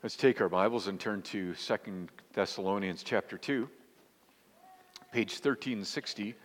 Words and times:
Let's 0.00 0.14
take 0.14 0.40
our 0.40 0.48
Bibles 0.48 0.86
and 0.86 1.00
turn 1.00 1.22
to 1.22 1.54
2 1.54 2.06
Thessalonians 2.32 3.02
chapter 3.02 3.36
2, 3.36 3.68
page 5.10 5.32
1360. 5.32 6.36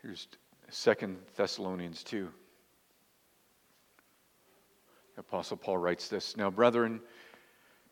Here's 0.00 0.28
2 0.72 1.16
Thessalonians 1.36 2.02
2. 2.02 2.30
Apostle 5.18 5.58
Paul 5.58 5.76
writes 5.76 6.08
this 6.08 6.34
Now, 6.34 6.48
brethren, 6.48 7.02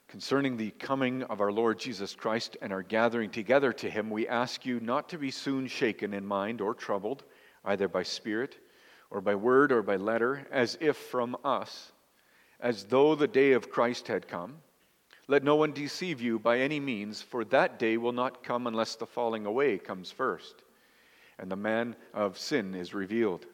concerning 0.08 0.56
the 0.56 0.70
coming 0.72 1.22
of 1.24 1.40
our 1.40 1.52
Lord 1.52 1.78
Jesus 1.78 2.14
Christ 2.14 2.56
and 2.62 2.72
our 2.72 2.82
gathering 2.82 3.30
together 3.30 3.72
to 3.74 3.90
him, 3.90 4.10
we 4.10 4.28
ask 4.28 4.64
you 4.64 4.80
not 4.80 5.08
to 5.08 5.18
be 5.18 5.30
soon 5.30 5.66
shaken 5.66 6.14
in 6.14 6.26
mind 6.26 6.60
or 6.60 6.74
troubled, 6.74 7.24
either 7.64 7.88
by 7.88 8.02
spirit 8.02 8.58
or 9.10 9.20
by 9.20 9.34
word 9.34 9.72
or 9.72 9.82
by 9.82 9.96
letter, 9.96 10.46
as 10.50 10.76
if 10.80 10.96
from 10.96 11.36
us, 11.44 11.92
as 12.60 12.84
though 12.84 13.14
the 13.14 13.28
day 13.28 13.52
of 13.52 13.70
Christ 13.70 14.08
had 14.08 14.28
come. 14.28 14.56
Let 15.26 15.42
no 15.42 15.56
one 15.56 15.72
deceive 15.72 16.20
you 16.20 16.38
by 16.38 16.58
any 16.58 16.80
means, 16.80 17.22
for 17.22 17.44
that 17.46 17.78
day 17.78 17.96
will 17.96 18.12
not 18.12 18.42
come 18.42 18.66
unless 18.66 18.96
the 18.96 19.06
falling 19.06 19.46
away 19.46 19.78
comes 19.78 20.10
first, 20.10 20.62
and 21.38 21.50
the 21.50 21.56
man 21.56 21.96
of 22.12 22.38
sin 22.38 22.74
is 22.74 22.92
revealed 22.94 23.46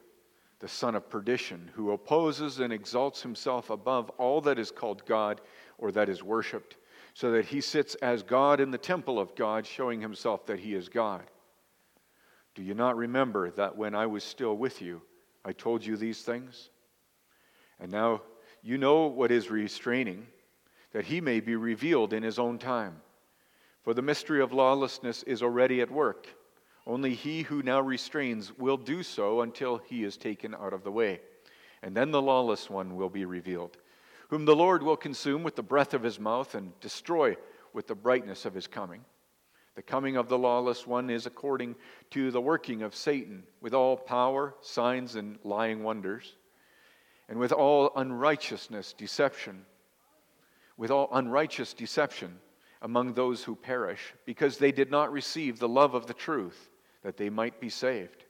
the 0.61 0.67
son 0.67 0.93
of 0.93 1.09
perdition, 1.09 1.71
who 1.73 1.91
opposes 1.91 2.59
and 2.59 2.71
exalts 2.71 3.23
himself 3.23 3.71
above 3.71 4.11
all 4.11 4.39
that 4.41 4.59
is 4.59 4.69
called 4.69 5.03
God 5.07 5.41
or 5.81 5.91
that 5.91 6.07
is 6.07 6.23
worshiped, 6.23 6.77
so 7.13 7.31
that 7.31 7.45
he 7.45 7.59
sits 7.59 7.95
as 7.95 8.23
God 8.23 8.61
in 8.61 8.71
the 8.71 8.77
temple 8.77 9.19
of 9.19 9.35
God, 9.35 9.65
showing 9.65 9.99
himself 9.99 10.45
that 10.45 10.59
he 10.59 10.73
is 10.73 10.87
God. 10.87 11.23
Do 12.55 12.63
you 12.63 12.73
not 12.73 12.95
remember 12.95 13.51
that 13.51 13.75
when 13.75 13.95
I 13.95 14.05
was 14.05 14.23
still 14.23 14.55
with 14.55 14.81
you, 14.81 15.01
I 15.43 15.51
told 15.51 15.85
you 15.85 15.97
these 15.97 16.21
things? 16.21 16.69
And 17.79 17.91
now 17.91 18.21
you 18.61 18.77
know 18.77 19.07
what 19.07 19.31
is 19.31 19.49
restraining, 19.49 20.27
that 20.93 21.05
he 21.05 21.19
may 21.19 21.39
be 21.39 21.55
revealed 21.55 22.13
in 22.13 22.23
his 22.23 22.37
own 22.39 22.59
time. 22.59 23.01
For 23.83 23.93
the 23.93 24.01
mystery 24.01 24.41
of 24.41 24.53
lawlessness 24.53 25.23
is 25.23 25.41
already 25.41 25.81
at 25.81 25.89
work. 25.89 26.27
Only 26.85 27.13
he 27.15 27.41
who 27.41 27.63
now 27.63 27.81
restrains 27.81 28.55
will 28.57 28.77
do 28.77 29.01
so 29.01 29.41
until 29.41 29.77
he 29.77 30.03
is 30.03 30.17
taken 30.17 30.53
out 30.53 30.73
of 30.73 30.83
the 30.83 30.91
way. 30.91 31.21
And 31.81 31.95
then 31.95 32.11
the 32.11 32.21
lawless 32.21 32.69
one 32.69 32.95
will 32.95 33.09
be 33.09 33.25
revealed, 33.25 33.77
whom 34.31 34.45
the 34.45 34.55
Lord 34.55 34.81
will 34.81 34.95
consume 34.95 35.43
with 35.43 35.57
the 35.57 35.61
breath 35.61 35.93
of 35.93 36.03
his 36.03 36.17
mouth 36.17 36.55
and 36.55 36.71
destroy 36.79 37.35
with 37.73 37.87
the 37.87 37.95
brightness 37.95 38.45
of 38.45 38.53
his 38.53 38.65
coming. 38.65 39.03
The 39.75 39.81
coming 39.81 40.15
of 40.15 40.29
the 40.29 40.37
lawless 40.37 40.87
one 40.87 41.09
is 41.09 41.25
according 41.25 41.75
to 42.11 42.31
the 42.31 42.39
working 42.39 42.81
of 42.81 42.95
Satan, 42.95 43.43
with 43.59 43.73
all 43.73 43.97
power, 43.97 44.55
signs, 44.61 45.15
and 45.15 45.37
lying 45.43 45.83
wonders, 45.83 46.37
and 47.27 47.39
with 47.39 47.51
all 47.51 47.91
unrighteousness, 47.97 48.93
deception, 48.93 49.65
with 50.77 50.91
all 50.91 51.09
unrighteous 51.11 51.73
deception 51.73 52.39
among 52.81 53.13
those 53.13 53.43
who 53.43 53.53
perish, 53.53 54.13
because 54.25 54.57
they 54.57 54.71
did 54.71 54.89
not 54.89 55.11
receive 55.11 55.59
the 55.59 55.69
love 55.69 55.93
of 55.93 56.07
the 56.07 56.13
truth 56.13 56.69
that 57.03 57.17
they 57.17 57.29
might 57.29 57.59
be 57.59 57.69
saved. 57.69 58.23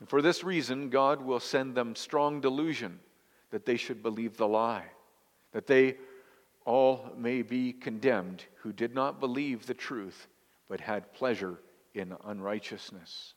And 0.00 0.08
for 0.08 0.20
this 0.20 0.44
reason, 0.44 0.90
God 0.90 1.22
will 1.22 1.40
send 1.40 1.74
them 1.74 1.96
strong 1.96 2.42
delusion 2.42 3.00
that 3.50 3.64
they 3.64 3.76
should 3.76 4.02
believe 4.02 4.36
the 4.36 4.48
lie, 4.48 4.84
that 5.52 5.66
they 5.66 5.96
all 6.64 7.10
may 7.16 7.42
be 7.42 7.72
condemned 7.72 8.44
who 8.56 8.72
did 8.72 8.94
not 8.94 9.20
believe 9.20 9.66
the 9.66 9.74
truth, 9.74 10.26
but 10.68 10.80
had 10.80 11.12
pleasure 11.12 11.58
in 11.94 12.14
unrighteousness. 12.24 13.34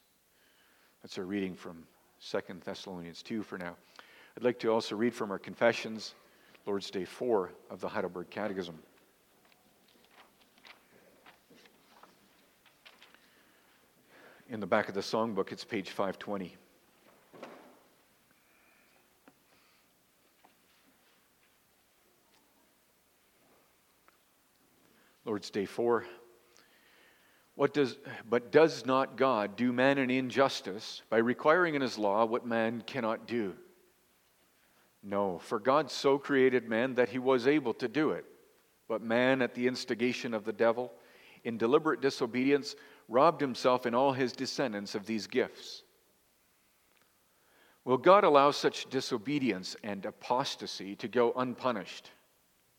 That's 1.02 1.18
a 1.18 1.24
reading 1.24 1.56
from 1.56 1.84
2 2.30 2.40
Thessalonians 2.66 3.22
2 3.24 3.44
for 3.44 3.58
now. 3.58 3.76
I'd 4.36 4.44
like 4.44 4.60
to 4.60 4.70
also 4.70 4.96
read 4.96 5.14
from 5.14 5.32
our 5.32 5.40
confessions, 5.40 6.16
Lord's 6.66 6.90
Day 6.90 7.06
4 7.06 7.52
of 7.70 7.80
the 7.80 7.88
Heidelberg 7.88 8.30
Catechism. 8.30 8.80
in 14.50 14.60
the 14.60 14.68
back 14.68 14.90
of 14.90 14.96
the 14.96 15.02
songbook, 15.02 15.52
it's 15.52 15.64
page 15.64 15.90
520. 15.90 16.56
Lord's 25.40 25.52
Day 25.52 25.66
4. 25.66 26.04
What 27.56 27.74
does, 27.74 27.98
but 28.30 28.52
does 28.52 28.86
not 28.86 29.16
God 29.16 29.56
do 29.56 29.72
man 29.72 29.98
an 29.98 30.10
injustice 30.10 31.02
by 31.10 31.20
requiring 31.20 31.76
in 31.76 31.82
his 31.82 31.98
law 31.98 32.26
what 32.26 32.46
man 32.46 32.84
cannot 32.86 33.26
do? 33.26 33.54
No, 35.02 35.40
for 35.40 35.58
God 35.58 35.90
so 35.90 36.18
created 36.18 36.68
man 36.68 36.96
that 36.96 37.08
he 37.08 37.20
was 37.20 37.48
able 37.48 37.74
to 37.76 37.88
do 37.88 38.10
it. 38.12 38.26
But 38.90 39.02
man, 39.02 39.42
at 39.42 39.54
the 39.54 39.66
instigation 39.66 40.34
of 40.34 40.44
the 40.44 40.52
devil, 40.52 40.92
in 41.46 41.58
deliberate 41.58 42.02
disobedience, 42.02 42.76
robbed 43.08 43.40
himself 43.40 43.86
and 43.86 43.96
all 43.96 44.12
his 44.12 44.34
descendants 44.34 44.94
of 44.94 45.06
these 45.06 45.26
gifts. 45.26 45.84
Will 47.86 47.98
God 47.98 48.26
allow 48.26 48.52
such 48.52 48.90
disobedience 48.90 49.78
and 49.86 50.06
apostasy 50.06 50.98
to 50.98 51.08
go 51.08 51.32
unpunished? 51.38 52.12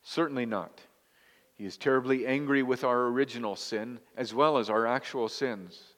Certainly 0.03 0.45
not. 0.45 0.79
He 1.61 1.67
is 1.67 1.77
terribly 1.77 2.25
angry 2.25 2.63
with 2.63 2.83
our 2.83 3.05
original 3.05 3.55
sin 3.55 3.99
as 4.17 4.33
well 4.33 4.57
as 4.57 4.67
our 4.67 4.87
actual 4.87 5.29
sins. 5.29 5.93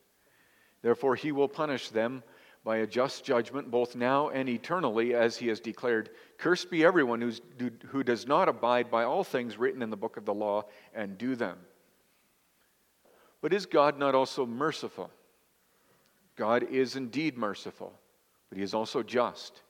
Therefore, 0.82 1.16
he 1.16 1.32
will 1.32 1.48
punish 1.48 1.88
them 1.88 2.22
by 2.66 2.80
a 2.80 2.86
just 2.86 3.24
judgment, 3.24 3.72
both 3.72 3.96
now 3.96 4.28
and 4.28 4.50
eternally, 4.50 5.14
as 5.16 5.38
he 5.38 5.48
has 5.48 5.62
declared 5.62 6.10
Cursed 6.38 6.70
be 6.70 6.84
everyone 6.84 7.22
who's, 7.22 7.40
who 7.88 8.04
does 8.04 8.28
not 8.28 8.50
abide 8.50 8.92
by 8.92 9.06
all 9.06 9.24
things 9.24 9.58
written 9.58 9.82
in 9.82 9.90
the 9.90 9.96
book 9.96 10.18
of 10.18 10.26
the 10.26 10.34
law 10.34 10.66
and 10.94 11.18
do 11.18 11.34
them. 11.34 11.58
But 13.40 13.54
is 13.54 13.66
God 13.66 13.98
not 13.98 14.16
also 14.16 14.46
merciful? 14.46 15.12
God 16.36 16.64
is 16.64 16.98
indeed 16.98 17.38
merciful, 17.38 17.94
but 18.50 18.58
he 18.58 18.66
is 18.66 18.74
also 18.74 19.02
just. 19.02 19.62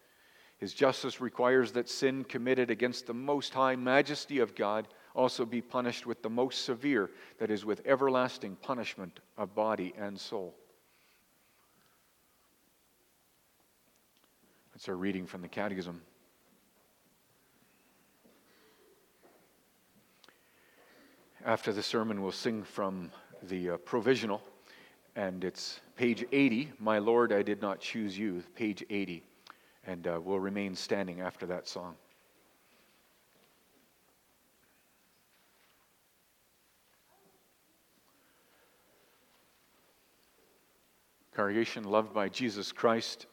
His 0.57 0.73
justice 0.73 1.21
requires 1.21 1.71
that 1.73 1.87
sin 1.87 2.23
committed 2.23 2.71
against 2.71 3.05
the 3.05 3.13
most 3.13 3.53
high 3.53 3.75
majesty 3.75 4.39
of 4.39 4.55
God 4.55 4.87
also 5.15 5.45
be 5.45 5.61
punished 5.61 6.05
with 6.05 6.21
the 6.23 6.29
most 6.29 6.65
severe, 6.65 7.11
that 7.39 7.51
is, 7.51 7.65
with 7.65 7.81
everlasting 7.85 8.55
punishment 8.57 9.19
of 9.37 9.53
body 9.53 9.93
and 9.97 10.19
soul. 10.19 10.55
That's 14.73 14.89
our 14.89 14.95
reading 14.95 15.25
from 15.25 15.41
the 15.41 15.47
Catechism. 15.47 16.01
After 21.45 21.73
the 21.73 21.83
sermon, 21.83 22.21
we'll 22.21 22.31
sing 22.31 22.63
from 22.63 23.11
the 23.43 23.71
uh, 23.71 23.77
provisional, 23.77 24.41
and 25.15 25.43
it's 25.43 25.81
page 25.95 26.25
80. 26.31 26.71
My 26.79 26.99
Lord, 26.99 27.33
I 27.33 27.41
did 27.41 27.61
not 27.61 27.79
choose 27.79 28.17
you, 28.17 28.41
page 28.55 28.83
80. 28.89 29.23
And 29.85 30.07
uh, 30.07 30.21
we'll 30.23 30.39
remain 30.39 30.73
standing 30.73 31.19
after 31.19 31.45
that 31.47 31.67
song. 31.67 31.95
Congregation 41.35 41.83
loved 41.83 42.13
by 42.13 42.29
Jesus 42.29 42.71
Christ, 42.71 43.25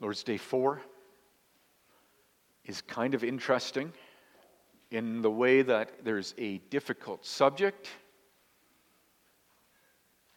Lord's 0.00 0.22
Day 0.22 0.36
4 0.36 0.80
is 2.64 2.80
kind 2.82 3.14
of 3.14 3.24
interesting 3.24 3.92
in 4.90 5.22
the 5.22 5.30
way 5.30 5.62
that 5.62 6.04
there's 6.04 6.34
a 6.38 6.58
difficult 6.70 7.26
subject 7.26 7.88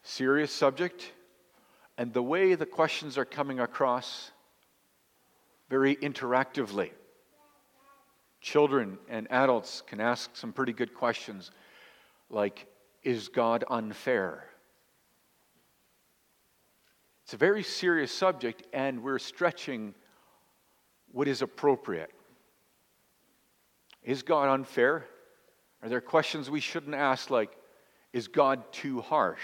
serious 0.04 0.52
subject, 0.52 1.12
and 1.98 2.14
the 2.14 2.24
way 2.24 2.56
the 2.56 2.66
questions 2.66 3.18
are 3.18 3.26
coming 3.26 3.60
across 3.60 4.32
very 5.70 5.96
interactively. 5.98 6.92
Children 8.42 8.98
and 9.08 9.32
adults 9.32 9.84
can 9.86 10.02
ask 10.02 10.36
some 10.36 10.52
pretty 10.52 10.74
good 10.74 10.94
questions 10.94 11.52
like 12.30 12.68
Is 13.04 13.30
God 13.30 13.64
unfair? 13.70 14.46
It's 17.32 17.36
a 17.36 17.38
very 17.38 17.64
serious 17.64 18.12
subject, 18.12 18.64
and 18.74 19.02
we're 19.02 19.18
stretching 19.18 19.96
what 21.14 21.30
is 21.30 21.42
appropriate. 21.42 22.12
Is 24.04 24.22
God 24.22 24.50
unfair? 24.50 25.06
Are 25.82 25.88
there 25.88 26.02
questions 26.02 26.50
we 26.50 26.60
shouldn't 26.60 26.94
ask, 26.94 27.30
like, 27.30 27.56
Is 28.12 28.28
God 28.28 28.74
too 28.74 29.00
harsh? 29.00 29.40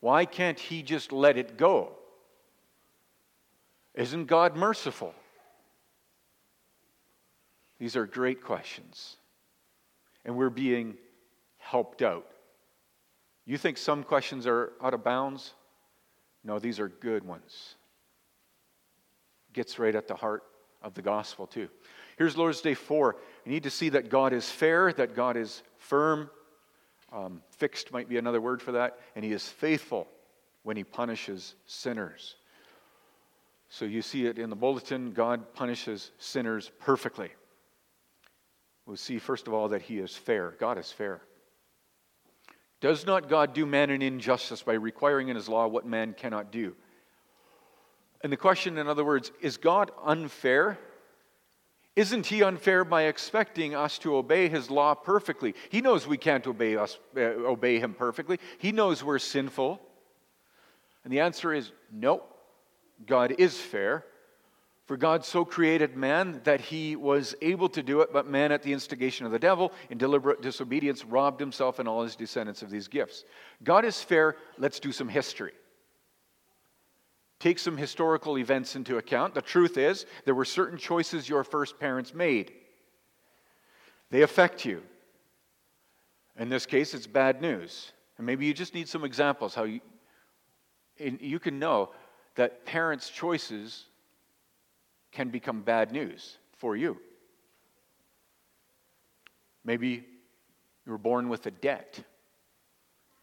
Why 0.00 0.24
can't 0.24 0.58
He 0.58 0.82
just 0.82 1.12
let 1.12 1.36
it 1.36 1.56
go? 1.56 1.92
Isn't 3.94 4.26
God 4.26 4.56
merciful? 4.56 5.14
These 7.78 7.94
are 7.94 8.06
great 8.06 8.42
questions. 8.42 9.18
And 10.24 10.34
we're 10.34 10.50
being 10.50 10.96
helped 11.58 12.02
out 12.02 12.26
You 13.46 13.56
think 13.56 13.78
some 13.78 14.02
questions 14.02 14.48
are 14.48 14.72
out 14.82 14.94
of 14.94 15.04
bounds? 15.04 15.54
No, 16.44 16.58
these 16.58 16.80
are 16.80 16.88
good 16.88 17.24
ones. 17.24 17.74
Gets 19.52 19.78
right 19.78 19.94
at 19.94 20.08
the 20.08 20.14
heart 20.14 20.44
of 20.82 20.94
the 20.94 21.02
gospel, 21.02 21.46
too. 21.46 21.68
Here's 22.16 22.36
Lord's 22.36 22.60
Day 22.60 22.74
4. 22.74 23.16
You 23.44 23.52
need 23.52 23.64
to 23.64 23.70
see 23.70 23.90
that 23.90 24.08
God 24.08 24.32
is 24.32 24.50
fair, 24.50 24.92
that 24.92 25.14
God 25.14 25.36
is 25.36 25.62
firm. 25.78 26.30
Um, 27.12 27.42
fixed 27.50 27.92
might 27.92 28.08
be 28.08 28.18
another 28.18 28.40
word 28.40 28.62
for 28.62 28.72
that. 28.72 28.98
And 29.16 29.24
He 29.24 29.32
is 29.32 29.46
faithful 29.46 30.06
when 30.62 30.76
He 30.76 30.84
punishes 30.84 31.54
sinners. 31.66 32.36
So 33.68 33.84
you 33.84 34.02
see 34.02 34.26
it 34.26 34.38
in 34.38 34.50
the 34.50 34.56
bulletin 34.56 35.12
God 35.12 35.54
punishes 35.54 36.10
sinners 36.18 36.70
perfectly. 36.80 37.30
We'll 38.84 38.96
see, 38.96 39.18
first 39.18 39.46
of 39.46 39.54
all, 39.54 39.68
that 39.68 39.82
He 39.82 39.98
is 39.98 40.16
fair. 40.16 40.54
God 40.58 40.78
is 40.78 40.90
fair. 40.90 41.22
Does 42.80 43.04
not 43.04 43.28
God 43.28 43.52
do 43.52 43.66
man 43.66 43.90
an 43.90 44.02
injustice 44.02 44.62
by 44.62 44.72
requiring 44.72 45.28
in 45.28 45.36
his 45.36 45.48
law 45.48 45.66
what 45.66 45.86
man 45.86 46.14
cannot 46.14 46.50
do? 46.50 46.74
And 48.22 48.32
the 48.32 48.36
question, 48.36 48.78
in 48.78 48.86
other 48.86 49.04
words, 49.04 49.32
is 49.40 49.56
God 49.56 49.90
unfair? 50.02 50.78
Isn't 51.96 52.26
he 52.26 52.42
unfair 52.42 52.84
by 52.84 53.02
expecting 53.02 53.74
us 53.74 53.98
to 53.98 54.16
obey 54.16 54.48
his 54.48 54.70
law 54.70 54.94
perfectly? 54.94 55.54
He 55.70 55.80
knows 55.80 56.06
we 56.06 56.16
can't 56.16 56.46
obey, 56.46 56.76
us, 56.76 56.98
uh, 57.16 57.20
obey 57.20 57.78
him 57.78 57.94
perfectly. 57.94 58.38
He 58.58 58.72
knows 58.72 59.04
we're 59.04 59.18
sinful. 59.18 59.80
And 61.04 61.12
the 61.12 61.20
answer 61.20 61.52
is 61.52 61.72
no. 61.92 62.22
God 63.06 63.34
is 63.38 63.58
fair. 63.58 64.04
For 64.90 64.96
God 64.96 65.24
so 65.24 65.44
created 65.44 65.96
man 65.96 66.40
that 66.42 66.60
he 66.60 66.96
was 66.96 67.36
able 67.42 67.68
to 67.68 67.80
do 67.80 68.00
it, 68.00 68.12
but 68.12 68.26
man, 68.26 68.50
at 68.50 68.64
the 68.64 68.72
instigation 68.72 69.24
of 69.24 69.30
the 69.30 69.38
devil, 69.38 69.72
in 69.88 69.98
deliberate 69.98 70.42
disobedience, 70.42 71.04
robbed 71.04 71.38
himself 71.38 71.78
and 71.78 71.88
all 71.88 72.02
his 72.02 72.16
descendants 72.16 72.60
of 72.60 72.70
these 72.70 72.88
gifts. 72.88 73.22
God 73.62 73.84
is 73.84 74.02
fair. 74.02 74.34
Let's 74.58 74.80
do 74.80 74.90
some 74.90 75.08
history. 75.08 75.52
Take 77.38 77.60
some 77.60 77.76
historical 77.76 78.36
events 78.36 78.74
into 78.74 78.96
account. 78.96 79.32
The 79.32 79.42
truth 79.42 79.78
is, 79.78 80.06
there 80.24 80.34
were 80.34 80.44
certain 80.44 80.76
choices 80.76 81.28
your 81.28 81.44
first 81.44 81.78
parents 81.78 82.12
made, 82.12 82.50
they 84.10 84.22
affect 84.22 84.64
you. 84.64 84.82
In 86.36 86.48
this 86.48 86.66
case, 86.66 86.94
it's 86.94 87.06
bad 87.06 87.40
news. 87.40 87.92
And 88.18 88.26
maybe 88.26 88.44
you 88.44 88.52
just 88.52 88.74
need 88.74 88.88
some 88.88 89.04
examples 89.04 89.54
how 89.54 89.62
you, 89.62 89.82
you 90.98 91.38
can 91.38 91.60
know 91.60 91.90
that 92.34 92.66
parents' 92.66 93.08
choices 93.08 93.84
can 95.12 95.30
become 95.30 95.62
bad 95.62 95.92
news 95.92 96.38
for 96.56 96.76
you. 96.76 96.98
Maybe 99.64 100.04
you 100.86 100.92
were 100.92 100.98
born 100.98 101.28
with 101.28 101.46
a 101.46 101.50
debt. 101.50 102.02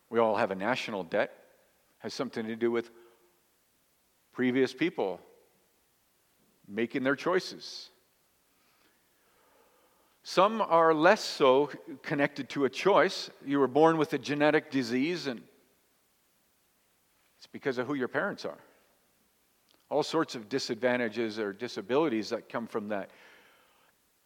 We 0.10 0.20
all 0.20 0.36
have 0.36 0.52
a 0.52 0.56
national 0.56 1.04
debt. 1.04 1.32
It 1.34 2.04
has 2.04 2.14
something 2.14 2.46
to 2.46 2.56
do 2.56 2.72
with 2.72 2.92
previous 4.34 4.74
people 4.74 5.20
making 6.68 7.04
their 7.04 7.16
choices. 7.16 7.90
Some 10.24 10.62
are 10.62 10.94
less 10.94 11.24
so 11.24 11.72
connected 12.04 12.50
to 12.50 12.66
a 12.66 12.70
choice. 12.70 13.30
You 13.46 13.60
were 13.60 13.68
born 13.68 13.98
with 13.98 14.12
a 14.12 14.18
genetic 14.18 14.70
disease, 14.70 15.28
and 15.28 15.42
it's 17.38 17.48
because 17.48 17.78
of 17.78 17.88
who 17.88 17.94
your 17.94 18.10
parents 18.10 18.44
are 18.44 18.58
all 19.90 20.04
sorts 20.04 20.36
of 20.36 20.50
disadvantages 20.50 21.40
or 21.40 21.54
disabilities 21.54 22.30
that 22.30 22.50
come 22.50 22.68
from 22.68 22.90
that. 22.90 23.10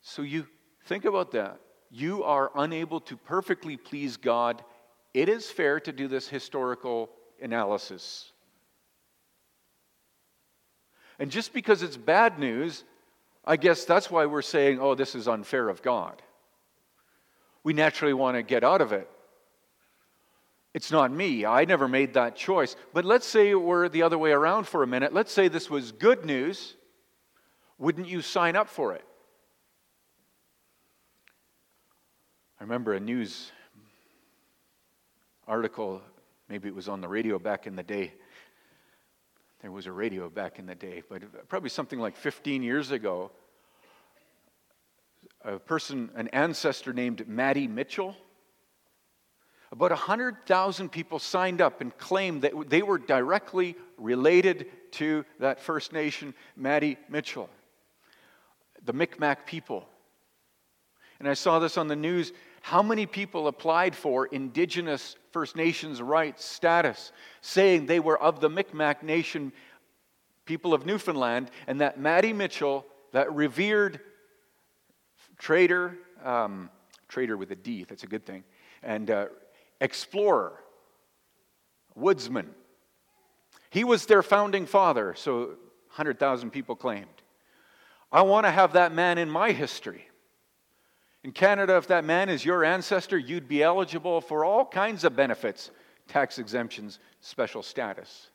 So 0.02 0.22
you 0.22 0.48
think 0.86 1.06
about 1.06 1.32
that. 1.32 1.60
You 1.90 2.24
are 2.24 2.52
unable 2.56 3.00
to 3.02 3.18
perfectly 3.18 3.78
please 3.78 4.18
God. 4.18 4.64
It 5.14 5.30
is 5.30 5.52
fair 5.52 5.80
to 5.82 5.92
do 5.92 6.08
this 6.08 6.28
historical 6.28 7.10
analysis. 7.42 8.32
And 11.20 11.30
just 11.30 11.54
because 11.54 11.84
it's 11.84 11.98
bad 11.98 12.40
news, 12.40 12.84
I 13.46 13.58
guess 13.58 13.86
that's 13.86 14.10
why 14.10 14.26
we're 14.26 14.42
saying, 14.42 14.80
oh, 14.80 14.96
this 14.96 15.14
is 15.14 15.28
unfair 15.28 15.70
of 15.70 15.82
God. 15.82 16.22
We 17.64 17.74
naturally 17.74 18.14
want 18.14 18.38
to 18.38 18.44
get 18.44 18.64
out 18.64 18.82
of 18.82 18.92
it. 18.94 19.08
It's 20.74 20.92
not 20.92 21.12
me. 21.12 21.46
I 21.46 21.66
never 21.66 21.88
made 21.88 22.14
that 22.14 22.36
choice. 22.36 22.76
But 22.94 23.04
let's 23.04 23.28
say 23.28 23.54
we're 23.56 23.90
the 23.90 24.04
other 24.04 24.18
way 24.18 24.32
around 24.32 24.68
for 24.68 24.84
a 24.84 24.88
minute. 24.88 25.14
Let's 25.14 25.34
say 25.34 25.48
this 25.48 25.70
was 25.70 25.92
good 25.92 26.26
news. 26.26 26.76
Wouldn't 27.78 28.08
you 28.08 28.22
sign 28.22 28.56
up 28.56 28.70
for 28.70 28.94
it? 28.94 29.04
I 32.60 32.64
remember 32.64 32.94
a 32.94 33.00
news 33.00 33.52
article, 35.48 36.02
maybe 36.48 36.70
it 36.70 36.76
was 36.76 36.88
on 36.88 37.02
the 37.02 37.08
radio 37.08 37.40
back 37.40 37.66
in 37.66 37.76
the 37.76 37.84
day. 37.84 38.14
There 39.62 39.72
was 39.72 39.88
a 39.88 39.92
radio 39.92 40.30
back 40.30 40.60
in 40.60 40.68
the 40.68 40.76
day, 40.76 41.02
but 41.10 41.50
probably 41.50 41.70
something 41.70 42.00
like 42.00 42.16
15 42.16 42.64
years 42.64 42.92
ago. 42.92 43.32
A 45.44 45.58
person, 45.60 46.12
an 46.16 46.28
ancestor 46.30 46.94
named 46.94 47.28
Mattie 47.28 47.68
Mitchell, 47.68 48.16
about 49.72 49.92
100,000 49.92 50.90
people 50.90 51.18
signed 51.18 51.62
up 51.62 51.80
and 51.80 51.98
claimed 51.98 52.42
that 52.42 52.70
they 52.70 52.82
were 52.82 52.98
directly 52.98 53.76
related 53.98 54.68
to 54.92 55.26
that 55.40 55.62
First 55.62 55.94
Nation, 55.94 56.34
Mattie 56.58 56.98
Mitchell, 57.08 57.50
the 58.84 58.92
Micmac 58.92 59.46
people. 59.46 59.88
And 61.20 61.30
I 61.30 61.36
saw 61.36 61.60
this 61.60 61.78
on 61.78 61.88
the 61.88 61.96
news. 61.96 62.34
How 62.62 62.84
many 62.84 63.06
people 63.06 63.48
applied 63.48 63.96
for 63.96 64.26
Indigenous 64.26 65.16
First 65.32 65.56
Nations 65.56 66.02
rights 66.02 66.44
status, 66.44 67.14
saying 67.40 67.86
they 67.86 68.02
were 68.02 68.22
of 68.22 68.42
the 68.42 68.50
Micmac 68.50 69.04
Nation 69.04 69.54
people 70.46 70.74
of 70.74 70.86
Newfoundland, 70.86 71.50
and 71.68 71.80
that 71.80 71.98
Mattie 71.98 72.34
Mitchell, 72.34 72.86
that 73.14 73.32
revered 73.34 74.02
trader, 75.38 75.98
um, 76.26 76.70
trader 77.08 77.38
with 77.38 77.52
a 77.52 77.56
D, 77.56 77.86
that's 77.88 78.04
a 78.04 78.08
good 78.08 78.26
thing, 78.26 78.44
and 78.84 79.10
uh, 79.10 79.28
explorer, 79.82 80.54
woodsman. 81.96 82.50
He 83.70 83.84
was 83.84 84.06
their 84.06 84.24
founding 84.24 84.66
father, 84.66 85.14
so 85.18 85.58
100,000 85.88 86.52
people 86.52 86.76
claimed. 86.76 87.08
I 88.12 88.22
want 88.22 88.46
to 88.46 88.52
have 88.52 88.74
that 88.74 88.94
man 88.94 89.18
in 89.18 89.30
my 89.30 89.52
history. 89.52 90.08
In 91.24 91.32
Canada, 91.32 91.78
if 91.78 91.88
that 91.88 92.04
man 92.04 92.30
is 92.30 92.46
your 92.46 92.64
ancestor, 92.64 93.18
you'd 93.18 93.48
be 93.48 93.62
eligible 93.62 94.22
for 94.22 94.46
all 94.46 94.66
kinds 94.66 95.04
of 95.04 95.16
benefits 95.16 95.72
tax 96.08 96.40
exemptions, 96.40 97.00
special 97.22 97.64
status. 97.64 98.30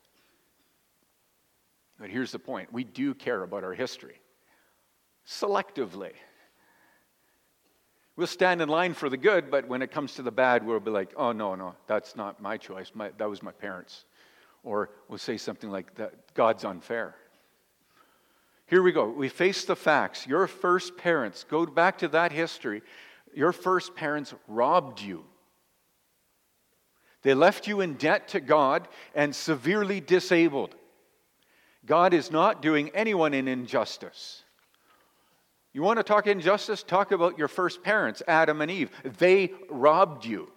But 1.99 2.09
here's 2.09 2.31
the 2.31 2.39
point 2.39 2.71
we 2.73 2.83
do 2.83 3.13
care 3.13 3.43
about 3.43 3.63
our 3.63 3.73
history 3.73 4.19
selectively. 5.27 6.13
We'll 8.17 8.25
stand 8.25 8.63
in 8.63 8.67
line 8.67 8.95
for 8.95 9.09
the 9.09 9.17
good, 9.17 9.51
but 9.51 9.67
when 9.67 9.83
it 9.83 9.91
comes 9.91 10.15
to 10.15 10.23
the 10.23 10.31
bad, 10.31 10.65
we'll 10.65 10.79
be 10.79 10.89
like, 10.89 11.13
oh, 11.15 11.31
no, 11.31 11.53
no, 11.53 11.75
that's 11.85 12.15
not 12.15 12.41
my 12.41 12.57
choice. 12.57 12.91
My, 12.95 13.11
that 13.19 13.29
was 13.29 13.43
my 13.43 13.51
parents. 13.51 14.05
Or 14.63 14.89
we'll 15.07 15.19
say 15.19 15.37
something 15.37 15.69
like, 15.69 15.93
that 15.95 16.33
God's 16.33 16.65
unfair. 16.65 17.15
Here 18.65 18.81
we 18.81 18.91
go. 18.91 19.07
We 19.07 19.29
face 19.29 19.65
the 19.65 19.75
facts. 19.75 20.25
Your 20.25 20.47
first 20.47 20.97
parents, 20.97 21.45
go 21.47 21.67
back 21.67 21.99
to 21.99 22.07
that 22.09 22.31
history. 22.31 22.81
Your 23.35 23.53
first 23.53 23.95
parents 23.95 24.33
robbed 24.47 24.99
you. 24.99 25.23
They 27.21 27.35
left 27.35 27.67
you 27.67 27.81
in 27.81 27.93
debt 27.93 28.29
to 28.29 28.39
God 28.39 28.87
and 29.13 29.35
severely 29.35 30.01
disabled. 30.01 30.75
God 31.85 32.15
is 32.15 32.31
not 32.31 32.63
doing 32.63 32.89
anyone 32.95 33.35
an 33.35 33.47
injustice. 33.47 34.43
You 35.77 35.83
want 35.83 35.99
to 35.99 36.03
talk 36.03 36.25
injustice? 36.25 36.81
Talk 36.81 37.11
about 37.11 37.37
your 37.37 37.47
first 37.47 37.83
parents, 37.83 38.23
Adam 38.27 38.61
and 38.61 38.71
Eve. 38.71 38.89
They 39.19 39.51
robbed 39.69 40.25
you. 40.25 40.49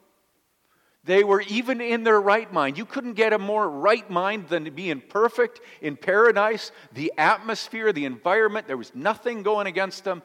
They 1.05 1.25
were 1.25 1.43
even 1.43 1.83
in 1.83 2.05
their 2.05 2.19
right 2.19 2.51
mind. 2.51 2.79
You 2.79 2.87
couldn't 2.87 3.13
get 3.13 3.35
a 3.35 3.39
more 3.39 3.69
right 3.69 4.09
mind 4.09 4.49
than 4.49 4.65
to 4.65 4.71
be 4.71 4.89
in 4.89 5.03
perfect 5.03 5.61
in 5.83 5.99
paradise, 5.99 6.73
the 6.95 7.13
atmosphere, 7.19 7.93
the 7.93 8.07
environment. 8.07 8.67
There 8.67 8.79
was 8.79 8.95
nothing 8.95 9.43
going 9.43 9.67
against 9.67 10.05
them. 10.05 10.23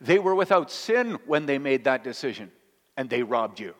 They 0.00 0.18
were 0.18 0.34
without 0.34 0.70
sin 0.70 1.18
when 1.26 1.44
they 1.44 1.58
made 1.58 1.84
that 1.84 2.02
decision, 2.02 2.50
and 2.96 3.10
they 3.10 3.22
robbed 3.22 3.60
you. 3.60 3.74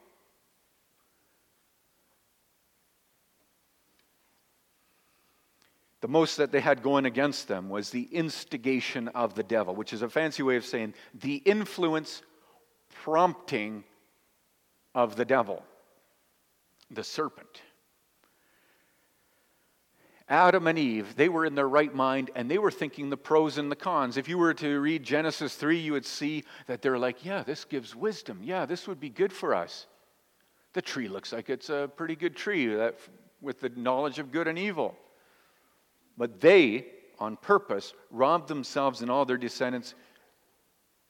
The 6.00 6.09
most 6.09 6.37
that 6.37 6.52
they 6.52 6.61
had 6.61 6.83
going 6.83 7.07
against 7.07 7.49
them 7.49 7.69
was 7.69 7.90
the 7.90 8.05
instigation 8.12 9.09
of 9.09 9.35
the 9.35 9.43
devil, 9.43 9.75
which 9.75 9.93
is 9.93 10.02
a 10.02 10.09
fancy 10.09 10.43
way 10.43 10.57
of 10.57 10.64
saying 10.64 10.95
the 11.12 11.37
influence, 11.37 12.23
prompting 13.02 13.85
of 14.95 15.17
the 15.17 15.25
devil, 15.25 15.64
the 16.90 17.02
serpent. 17.02 17.62
Adam 20.28 20.67
and 20.67 20.78
Eve, 20.78 21.17
they 21.17 21.28
were 21.28 21.47
in 21.47 21.55
their 21.55 21.69
right 21.69 21.95
mind 21.95 22.31
and 22.37 22.50
they 22.50 22.59
were 22.59 22.71
thinking 22.71 23.09
the 23.09 23.17
pros 23.17 23.57
and 23.57 23.73
the 23.73 23.76
cons. 23.76 24.19
If 24.19 24.28
you 24.28 24.37
were 24.37 24.52
to 24.55 24.78
read 24.78 25.02
Genesis 25.02 25.55
3, 25.55 25.78
you 25.78 25.93
would 25.93 26.05
see 26.05 26.45
that 26.67 26.83
they're 26.83 26.99
like, 26.99 27.25
yeah, 27.25 27.43
this 27.43 27.64
gives 27.64 27.97
wisdom. 27.97 28.40
Yeah, 28.43 28.67
this 28.67 28.87
would 28.87 29.00
be 29.00 29.09
good 29.09 29.33
for 29.33 29.55
us. 29.55 29.87
The 30.75 30.83
tree 30.83 31.09
looks 31.09 31.33
like 31.33 31.49
it's 31.49 31.71
a 31.71 31.90
pretty 31.97 32.14
good 32.14 32.37
tree 32.37 32.67
that, 32.67 32.99
with 33.40 33.61
the 33.61 33.71
knowledge 33.71 34.19
of 34.19 34.31
good 34.31 34.47
and 34.47 34.59
evil. 34.59 34.95
But 36.18 36.40
they, 36.40 36.87
on 37.20 37.37
purpose, 37.37 37.94
robbed 38.10 38.48
themselves 38.48 39.00
and 39.00 39.10
all 39.10 39.25
their 39.25 39.38
descendants, 39.38 39.94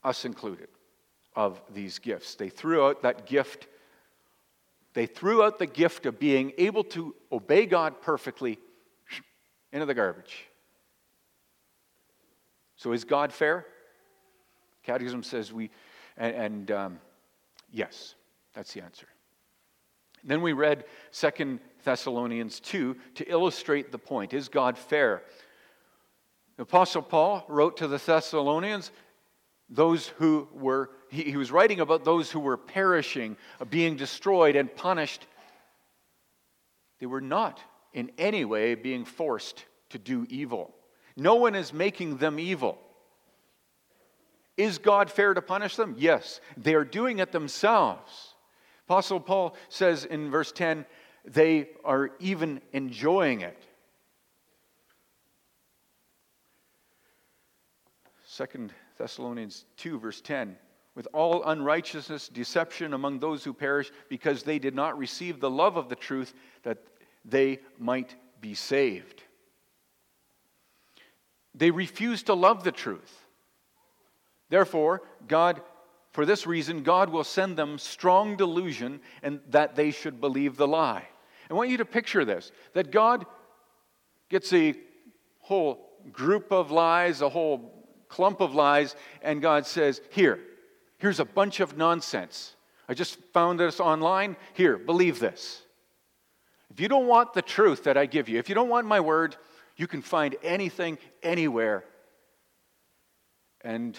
us 0.04 0.26
included, 0.26 0.68
of 1.34 1.60
these 1.72 1.98
gifts. 1.98 2.34
They 2.34 2.50
threw 2.50 2.86
out 2.86 3.02
that 3.02 3.26
gift. 3.26 3.66
They 4.92 5.06
threw 5.06 5.42
out 5.42 5.58
the 5.58 5.66
gift 5.66 6.04
of 6.04 6.18
being 6.18 6.52
able 6.58 6.84
to 6.84 7.14
obey 7.32 7.64
God 7.64 8.02
perfectly 8.02 8.58
into 9.72 9.86
the 9.86 9.94
garbage. 9.94 10.44
So 12.76 12.92
is 12.92 13.04
God 13.04 13.32
fair? 13.32 13.66
Catechism 14.84 15.22
says 15.22 15.52
we, 15.52 15.70
and, 16.16 16.34
and 16.36 16.70
um, 16.70 16.98
yes, 17.72 18.14
that's 18.54 18.72
the 18.74 18.82
answer. 18.82 19.06
Then 20.22 20.42
we 20.42 20.52
read 20.52 20.84
Second 21.10 21.60
Thessalonians 21.84 22.60
2 22.60 22.96
to 23.16 23.30
illustrate 23.30 23.92
the 23.92 23.98
point. 23.98 24.32
Is 24.32 24.48
God 24.48 24.76
fair? 24.76 25.22
The 26.56 26.62
Apostle 26.64 27.02
Paul 27.02 27.44
wrote 27.48 27.76
to 27.78 27.88
the 27.88 27.98
Thessalonians, 27.98 28.90
those 29.70 30.08
who 30.08 30.48
were, 30.52 30.90
he, 31.08 31.22
he 31.24 31.36
was 31.36 31.52
writing 31.52 31.80
about 31.80 32.04
those 32.04 32.30
who 32.30 32.40
were 32.40 32.56
perishing, 32.56 33.36
uh, 33.60 33.64
being 33.64 33.96
destroyed, 33.96 34.56
and 34.56 34.74
punished. 34.74 35.26
They 36.98 37.06
were 37.06 37.20
not 37.20 37.60
in 37.92 38.10
any 38.18 38.44
way 38.44 38.74
being 38.74 39.04
forced 39.04 39.64
to 39.90 39.98
do 39.98 40.26
evil. 40.28 40.74
No 41.16 41.36
one 41.36 41.54
is 41.54 41.72
making 41.72 42.16
them 42.16 42.38
evil. 42.38 42.78
Is 44.56 44.78
God 44.78 45.10
fair 45.10 45.34
to 45.34 45.42
punish 45.42 45.76
them? 45.76 45.94
Yes. 45.96 46.40
They 46.56 46.74
are 46.74 46.84
doing 46.84 47.20
it 47.20 47.30
themselves. 47.30 48.34
Apostle 48.86 49.20
Paul 49.20 49.54
says 49.68 50.04
in 50.04 50.30
verse 50.30 50.50
10, 50.50 50.84
they 51.32 51.68
are 51.84 52.10
even 52.20 52.60
enjoying 52.72 53.42
it. 53.42 53.62
Second 58.24 58.72
Thessalonians 58.98 59.64
2, 59.76 59.98
verse 59.98 60.20
10 60.20 60.56
with 60.98 61.06
all 61.12 61.44
unrighteousness, 61.44 62.26
deception 62.26 62.92
among 62.92 63.20
those 63.20 63.44
who 63.44 63.52
perish, 63.52 63.92
because 64.08 64.42
they 64.42 64.58
did 64.58 64.74
not 64.74 64.98
receive 64.98 65.38
the 65.38 65.48
love 65.48 65.76
of 65.76 65.88
the 65.88 65.94
truth 65.94 66.34
that 66.64 66.78
they 67.24 67.60
might 67.78 68.16
be 68.40 68.52
saved. 68.52 69.22
They 71.54 71.70
refuse 71.70 72.24
to 72.24 72.34
love 72.34 72.64
the 72.64 72.72
truth. 72.72 73.26
Therefore, 74.48 75.02
God, 75.28 75.62
for 76.10 76.26
this 76.26 76.48
reason, 76.48 76.82
God 76.82 77.10
will 77.10 77.22
send 77.22 77.56
them 77.56 77.78
strong 77.78 78.36
delusion 78.36 79.00
and 79.22 79.38
that 79.50 79.76
they 79.76 79.92
should 79.92 80.20
believe 80.20 80.56
the 80.56 80.66
lie. 80.66 81.06
I 81.50 81.54
want 81.54 81.70
you 81.70 81.78
to 81.78 81.84
picture 81.84 82.24
this 82.24 82.52
that 82.74 82.90
God 82.90 83.26
gets 84.28 84.52
a 84.52 84.74
whole 85.40 85.88
group 86.12 86.52
of 86.52 86.70
lies, 86.70 87.22
a 87.22 87.28
whole 87.28 87.86
clump 88.08 88.40
of 88.40 88.54
lies, 88.54 88.96
and 89.22 89.40
God 89.40 89.66
says, 89.66 90.00
Here, 90.10 90.38
here's 90.98 91.20
a 91.20 91.24
bunch 91.24 91.60
of 91.60 91.76
nonsense. 91.76 92.54
I 92.88 92.94
just 92.94 93.18
found 93.32 93.60
this 93.60 93.80
online. 93.80 94.36
Here, 94.54 94.78
believe 94.78 95.18
this. 95.18 95.62
If 96.70 96.80
you 96.80 96.88
don't 96.88 97.06
want 97.06 97.34
the 97.34 97.42
truth 97.42 97.84
that 97.84 97.96
I 97.96 98.06
give 98.06 98.28
you, 98.28 98.38
if 98.38 98.48
you 98.48 98.54
don't 98.54 98.68
want 98.68 98.86
my 98.86 99.00
word, 99.00 99.36
you 99.76 99.86
can 99.86 100.02
find 100.02 100.36
anything, 100.42 100.98
anywhere. 101.22 101.84
And 103.62 103.98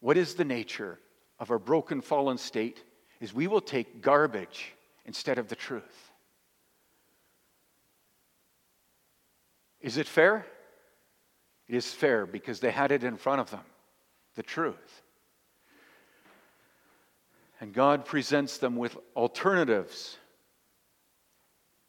what 0.00 0.16
is 0.16 0.34
the 0.34 0.44
nature 0.44 0.98
of 1.38 1.50
our 1.50 1.58
broken, 1.58 2.00
fallen 2.00 2.38
state? 2.38 2.82
Is 3.20 3.34
we 3.34 3.46
will 3.46 3.60
take 3.60 4.00
garbage 4.00 4.72
instead 5.04 5.38
of 5.38 5.48
the 5.48 5.56
truth. 5.56 6.09
Is 9.80 9.96
it 9.96 10.06
fair? 10.06 10.46
It 11.68 11.74
is 11.74 11.92
fair 11.92 12.26
because 12.26 12.60
they 12.60 12.70
had 12.70 12.92
it 12.92 13.04
in 13.04 13.16
front 13.16 13.40
of 13.40 13.50
them 13.50 13.64
the 14.36 14.42
truth. 14.42 15.02
And 17.60 17.72
God 17.72 18.04
presents 18.04 18.58
them 18.58 18.76
with 18.76 18.96
alternatives. 19.14 20.16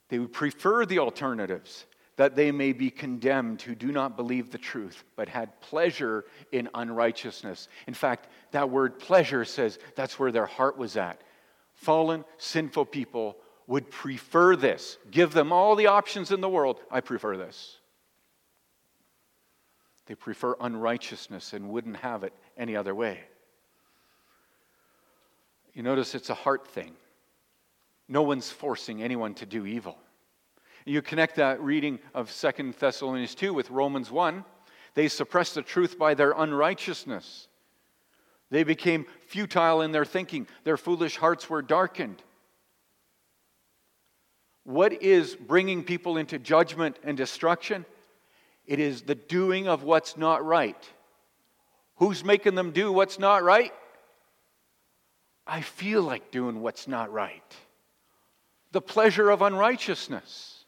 They 0.09 0.19
would 0.19 0.33
prefer 0.33 0.85
the 0.85 0.99
alternatives 0.99 1.85
that 2.17 2.35
they 2.35 2.51
may 2.51 2.73
be 2.73 2.89
condemned 2.89 3.61
who 3.61 3.73
do 3.73 3.91
not 3.91 4.17
believe 4.17 4.51
the 4.51 4.57
truth, 4.57 5.03
but 5.15 5.29
had 5.29 5.59
pleasure 5.61 6.25
in 6.51 6.69
unrighteousness. 6.75 7.67
In 7.87 7.93
fact, 7.93 8.27
that 8.51 8.69
word 8.69 8.99
pleasure 8.99 9.45
says 9.45 9.79
that's 9.95 10.19
where 10.19 10.31
their 10.31 10.45
heart 10.45 10.77
was 10.77 10.97
at. 10.97 11.21
Fallen, 11.73 12.25
sinful 12.37 12.85
people 12.85 13.37
would 13.65 13.89
prefer 13.89 14.55
this. 14.55 14.97
Give 15.09 15.31
them 15.31 15.51
all 15.51 15.75
the 15.75 15.87
options 15.87 16.31
in 16.31 16.41
the 16.41 16.49
world. 16.49 16.79
I 16.91 16.99
prefer 16.99 17.37
this. 17.37 17.77
They 20.11 20.15
prefer 20.15 20.57
unrighteousness 20.59 21.53
and 21.53 21.69
wouldn't 21.69 21.95
have 21.95 22.25
it 22.25 22.33
any 22.57 22.75
other 22.75 22.93
way. 22.93 23.21
You 25.73 25.83
notice 25.83 26.15
it's 26.15 26.29
a 26.29 26.33
heart 26.33 26.67
thing. 26.67 26.95
No 28.09 28.21
one's 28.21 28.51
forcing 28.51 29.01
anyone 29.01 29.33
to 29.35 29.45
do 29.45 29.65
evil. 29.65 29.97
You 30.83 31.01
connect 31.01 31.37
that 31.37 31.61
reading 31.61 31.97
of 32.13 32.29
Second 32.29 32.73
Thessalonians 32.73 33.35
2 33.35 33.53
with 33.53 33.69
Romans 33.69 34.11
1. 34.11 34.43
They 34.95 35.07
suppressed 35.07 35.55
the 35.55 35.61
truth 35.61 35.97
by 35.97 36.13
their 36.13 36.33
unrighteousness. 36.33 37.47
They 38.49 38.65
became 38.65 39.05
futile 39.27 39.79
in 39.81 39.93
their 39.93 40.03
thinking. 40.03 40.45
Their 40.65 40.75
foolish 40.75 41.15
hearts 41.15 41.49
were 41.49 41.61
darkened. 41.61 42.21
What 44.65 45.01
is 45.01 45.37
bringing 45.37 45.85
people 45.85 46.17
into 46.17 46.37
judgment 46.37 46.99
and 47.01 47.15
destruction? 47.15 47.85
It 48.71 48.79
is 48.79 49.01
the 49.01 49.15
doing 49.15 49.67
of 49.67 49.83
what's 49.83 50.15
not 50.15 50.45
right. 50.45 50.81
Who's 51.97 52.23
making 52.23 52.55
them 52.55 52.71
do 52.71 52.89
what's 52.89 53.19
not 53.19 53.43
right? 53.43 53.73
I 55.45 55.59
feel 55.59 56.01
like 56.01 56.31
doing 56.31 56.61
what's 56.61 56.87
not 56.87 57.11
right. 57.11 57.43
The 58.71 58.79
pleasure 58.79 59.29
of 59.29 59.41
unrighteousness. 59.41 60.63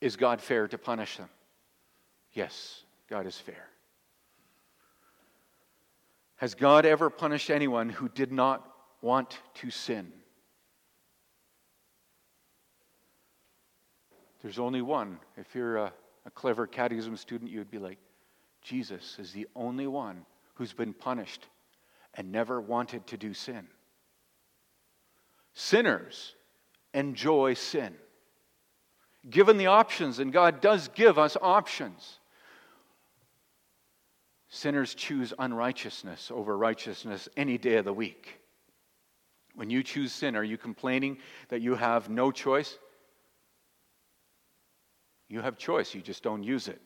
Is 0.00 0.14
God 0.14 0.40
fair 0.40 0.68
to 0.68 0.78
punish 0.78 1.16
them? 1.16 1.28
Yes, 2.32 2.84
God 3.08 3.26
is 3.26 3.36
fair. 3.36 3.66
Has 6.36 6.54
God 6.54 6.86
ever 6.86 7.10
punished 7.10 7.50
anyone 7.50 7.88
who 7.88 8.08
did 8.08 8.30
not 8.30 8.64
want 9.02 9.40
to 9.54 9.72
sin? 9.72 10.12
There's 14.42 14.58
only 14.58 14.82
one. 14.82 15.18
If 15.36 15.54
you're 15.54 15.76
a, 15.76 15.92
a, 16.26 16.30
clever 16.30 16.66
catechism 16.66 17.16
student, 17.16 17.50
you'd 17.50 17.70
be 17.70 17.78
like, 17.78 17.98
Jesus 18.62 19.16
is 19.18 19.32
the 19.32 19.46
only 19.54 19.86
one 19.86 20.24
who's 20.54 20.72
been 20.72 20.92
punished 20.92 21.46
and 22.14 22.32
never 22.32 22.60
wanted 22.60 23.06
to 23.08 23.16
do 23.16 23.34
sin. 23.34 23.66
Sinners 25.52 26.34
enjoy 26.94 27.54
sin 27.54 27.94
given 29.28 29.58
the 29.58 29.66
options, 29.66 30.18
and 30.18 30.32
God 30.32 30.60
does 30.60 30.88
give 30.88 31.18
us 31.18 31.36
options. 31.40 32.18
Sinners 34.48 34.94
choose 34.94 35.34
unrighteousness 35.38 36.30
over 36.34 36.56
righteousness 36.56 37.28
any 37.36 37.58
day 37.58 37.76
of 37.76 37.84
the 37.84 37.92
week. 37.92 38.40
When 39.54 39.68
you 39.68 39.82
choose 39.82 40.12
sin, 40.12 40.36
are 40.36 40.44
you 40.44 40.56
complaining 40.56 41.18
that 41.48 41.60
you 41.60 41.74
have 41.74 42.08
no 42.08 42.30
choice? 42.30 42.78
You 45.30 45.40
have 45.40 45.56
choice, 45.56 45.94
you 45.94 46.02
just 46.02 46.22
don't 46.22 46.42
use 46.42 46.68
it. 46.68 46.82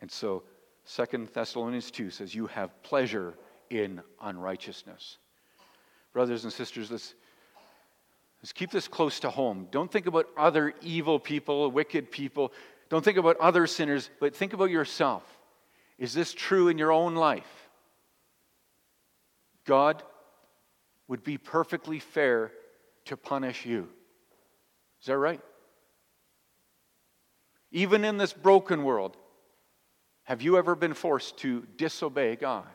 And 0.00 0.10
so, 0.10 0.42
Second 0.84 1.28
Thessalonians 1.28 1.90
2 1.92 2.10
says, 2.10 2.34
You 2.34 2.48
have 2.48 2.82
pleasure 2.82 3.34
in 3.70 4.00
unrighteousness. 4.20 5.18
Brothers 6.12 6.42
and 6.42 6.52
sisters, 6.52 6.90
let's 6.90 7.14
Let's 8.42 8.52
keep 8.52 8.70
this 8.70 8.86
close 8.86 9.20
to 9.20 9.30
home. 9.30 9.66
Don't 9.70 9.90
think 9.90 10.06
about 10.06 10.28
other 10.36 10.72
evil 10.80 11.18
people, 11.18 11.70
wicked 11.70 12.10
people. 12.10 12.52
Don't 12.88 13.04
think 13.04 13.18
about 13.18 13.36
other 13.38 13.66
sinners, 13.66 14.10
but 14.20 14.34
think 14.34 14.52
about 14.52 14.70
yourself. 14.70 15.24
Is 15.98 16.14
this 16.14 16.32
true 16.32 16.68
in 16.68 16.78
your 16.78 16.92
own 16.92 17.16
life? 17.16 17.68
God 19.64 20.02
would 21.08 21.24
be 21.24 21.36
perfectly 21.36 21.98
fair 21.98 22.52
to 23.06 23.16
punish 23.16 23.66
you. 23.66 23.88
Is 25.00 25.06
that 25.06 25.18
right? 25.18 25.40
Even 27.70 28.04
in 28.04 28.16
this 28.16 28.32
broken 28.32 28.84
world, 28.84 29.16
have 30.24 30.42
you 30.42 30.56
ever 30.58 30.74
been 30.74 30.94
forced 30.94 31.38
to 31.38 31.66
disobey 31.76 32.36
God? 32.36 32.66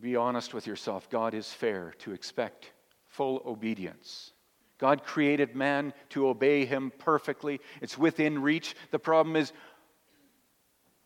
Be 0.00 0.16
honest 0.16 0.54
with 0.54 0.66
yourself. 0.66 1.10
God 1.10 1.34
is 1.34 1.52
fair 1.52 1.94
to 1.98 2.12
expect 2.12 2.72
full 3.08 3.42
obedience. 3.44 4.32
God 4.78 5.04
created 5.04 5.54
man 5.54 5.92
to 6.10 6.28
obey 6.28 6.64
him 6.64 6.92
perfectly. 6.98 7.60
It's 7.82 7.98
within 7.98 8.40
reach. 8.40 8.74
The 8.92 8.98
problem 8.98 9.36
is, 9.36 9.52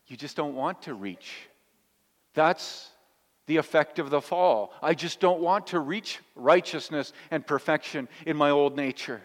you 0.07 0.17
just 0.17 0.37
don't 0.37 0.55
want 0.55 0.83
to 0.83 0.95
reach. 0.95 1.49
That's 2.35 2.91
the 3.47 3.57
effect 3.57 3.99
of 3.99 4.11
the 4.11 4.21
fall. 4.21 4.73
I 4.83 4.95
just 4.95 5.19
don't 5.19 5.41
want 5.41 5.69
to 5.69 5.81
reach 5.81 6.21
righteousness 6.37 7.13
and 7.31 7.47
perfection 7.47 8.09
in 8.27 8.37
my 8.37 8.51
old 8.51 8.77
nature. 8.77 9.23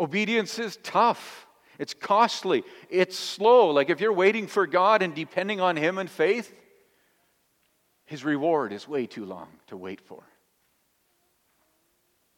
Obedience 0.00 0.58
is 0.58 0.78
tough. 0.82 1.46
It's 1.78 1.94
costly. 1.94 2.64
It's 2.88 3.18
slow. 3.18 3.70
Like 3.70 3.90
if 3.90 4.00
you're 4.00 4.12
waiting 4.12 4.46
for 4.46 4.66
God 4.66 5.02
and 5.02 5.14
depending 5.14 5.60
on 5.60 5.76
Him 5.76 5.98
in 5.98 6.08
faith, 6.08 6.52
His 8.06 8.24
reward 8.24 8.72
is 8.72 8.88
way 8.88 9.06
too 9.06 9.26
long 9.26 9.48
to 9.66 9.76
wait 9.76 10.00
for. 10.00 10.22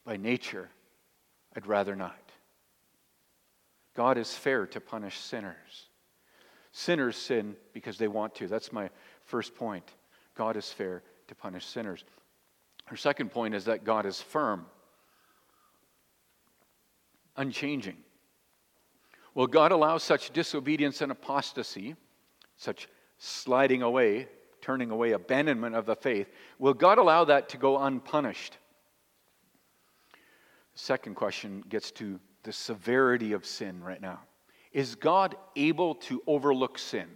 By 0.05 0.17
nature, 0.17 0.69
I'd 1.57 1.67
rather 1.67 1.95
not. 1.95 2.19
God 3.95 4.19
is 4.19 4.35
fair 4.35 4.67
to 4.67 4.81
punish 4.81 5.19
sinners. 5.19 5.89
Sinners 6.73 7.17
sin 7.17 7.55
because 7.73 7.99
they 7.99 8.09
want 8.09 8.35
to. 8.37 8.49
That's 8.49 8.73
my 8.73 8.91
first 9.25 9.55
point. 9.55 9.89
God 10.35 10.57
is 10.57 10.71
fair 10.73 11.03
to 11.29 11.35
punish 11.35 11.67
sinners. 11.67 12.05
Her 12.87 12.97
second 12.97 13.31
point 13.31 13.55
is 13.55 13.67
that 13.67 13.85
God 13.85 14.07
is 14.07 14.21
firm, 14.21 14.67
unchanging. 17.37 17.97
Will 19.35 19.47
God 19.47 19.73
allow 19.73 19.99
such 19.99 20.31
disobedience 20.31 21.01
and 21.01 21.11
apostasy, 21.11 21.97
such 22.57 22.89
sliding 23.19 23.83
away, 23.83 24.29
turning 24.61 24.91
away, 24.91 25.13
abandonment 25.13 25.75
of 25.75 25.87
the 25.87 25.97
faith, 25.97 26.29
will 26.59 26.75
God 26.75 26.99
allow 26.99 27.25
that 27.25 27.49
to 27.51 27.57
go 27.57 27.79
unpunished? 27.79 28.57
The 30.75 30.79
second 30.79 31.15
question 31.15 31.65
gets 31.69 31.91
to 31.93 32.21
the 32.43 32.53
severity 32.53 33.33
of 33.33 33.47
sin 33.47 33.83
right 33.83 34.01
now. 34.01 34.21
Is 34.73 34.95
God 34.95 35.37
able 35.55 35.95
to 35.97 36.23
overlook 36.27 36.79
sin? 36.79 37.09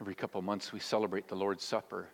Every 0.00 0.14
couple 0.14 0.40
months, 0.42 0.72
we 0.72 0.80
celebrate 0.80 1.28
the 1.28 1.36
Lord's 1.36 1.62
Supper. 1.62 2.08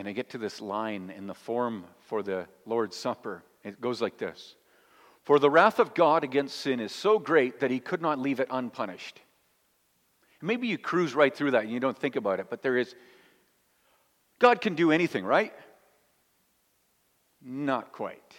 And 0.00 0.08
I 0.08 0.12
get 0.12 0.30
to 0.30 0.38
this 0.38 0.62
line 0.62 1.12
in 1.14 1.26
the 1.26 1.34
form 1.34 1.84
for 2.06 2.22
the 2.22 2.48
Lord's 2.64 2.96
Supper. 2.96 3.44
It 3.62 3.82
goes 3.82 4.00
like 4.00 4.16
this 4.16 4.56
For 5.24 5.38
the 5.38 5.50
wrath 5.50 5.78
of 5.78 5.92
God 5.92 6.24
against 6.24 6.56
sin 6.56 6.80
is 6.80 6.90
so 6.90 7.18
great 7.18 7.60
that 7.60 7.70
he 7.70 7.80
could 7.80 8.00
not 8.00 8.18
leave 8.18 8.40
it 8.40 8.48
unpunished. 8.50 9.20
Maybe 10.40 10.68
you 10.68 10.78
cruise 10.78 11.14
right 11.14 11.36
through 11.36 11.50
that 11.50 11.64
and 11.64 11.70
you 11.70 11.80
don't 11.80 11.98
think 11.98 12.16
about 12.16 12.40
it, 12.40 12.46
but 12.48 12.62
there 12.62 12.78
is. 12.78 12.94
God 14.38 14.62
can 14.62 14.74
do 14.74 14.90
anything, 14.90 15.22
right? 15.22 15.52
Not 17.42 17.92
quite. 17.92 18.34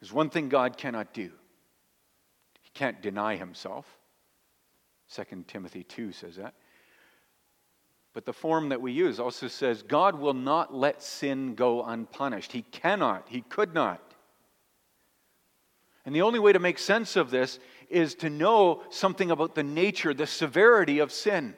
There's 0.00 0.10
one 0.10 0.30
thing 0.30 0.48
God 0.48 0.78
cannot 0.78 1.12
do 1.12 1.30
He 2.62 2.70
can't 2.72 3.02
deny 3.02 3.36
himself. 3.36 3.84
2 5.12 5.44
Timothy 5.46 5.84
2 5.84 6.12
says 6.12 6.36
that. 6.36 6.54
But 8.16 8.24
the 8.24 8.32
form 8.32 8.70
that 8.70 8.80
we 8.80 8.92
use 8.92 9.20
also 9.20 9.46
says 9.46 9.82
God 9.82 10.18
will 10.18 10.32
not 10.32 10.74
let 10.74 11.02
sin 11.02 11.54
go 11.54 11.84
unpunished. 11.84 12.50
He 12.50 12.62
cannot, 12.62 13.26
He 13.28 13.42
could 13.42 13.74
not. 13.74 14.00
And 16.06 16.16
the 16.16 16.22
only 16.22 16.38
way 16.38 16.54
to 16.54 16.58
make 16.58 16.78
sense 16.78 17.16
of 17.16 17.30
this 17.30 17.58
is 17.90 18.14
to 18.14 18.30
know 18.30 18.82
something 18.88 19.30
about 19.30 19.54
the 19.54 19.62
nature, 19.62 20.14
the 20.14 20.26
severity 20.26 21.00
of 21.00 21.12
sin. 21.12 21.52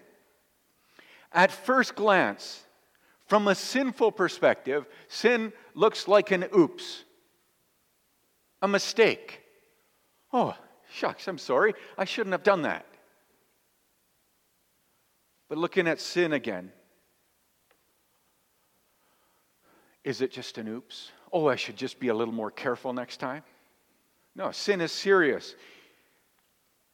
At 1.33 1.53
first 1.53 1.95
glance, 1.95 2.65
from 3.29 3.47
a 3.47 3.55
sinful 3.55 4.11
perspective, 4.11 4.85
sin 5.07 5.53
looks 5.75 6.09
like 6.09 6.33
an 6.33 6.47
oops, 6.53 7.05
a 8.63 8.67
mistake. 8.67 9.43
Oh, 10.33 10.57
shucks, 10.91 11.29
I'm 11.29 11.39
sorry. 11.39 11.75
I 11.97 12.05
shouldn't 12.05 12.33
have 12.33 12.43
done 12.43 12.63
that. 12.63 12.85
But 15.49 15.59
looking 15.59 15.87
at 15.87 16.01
sin 16.01 16.33
again, 16.33 16.73
is 20.05 20.21
it 20.21 20.31
just 20.31 20.59
an 20.59 20.69
oops? 20.69 21.11
Oh, 21.33 21.49
I 21.49 21.57
should 21.57 21.77
just 21.77 22.01
be 22.01 22.09
a 22.09 22.15
little 22.15 22.35
more 22.35 22.51
careful 22.51 22.93
next 22.93 23.19
time? 23.19 23.43
No, 24.35 24.51
sin 24.51 24.81
is 24.81 24.93
serious. 24.93 25.55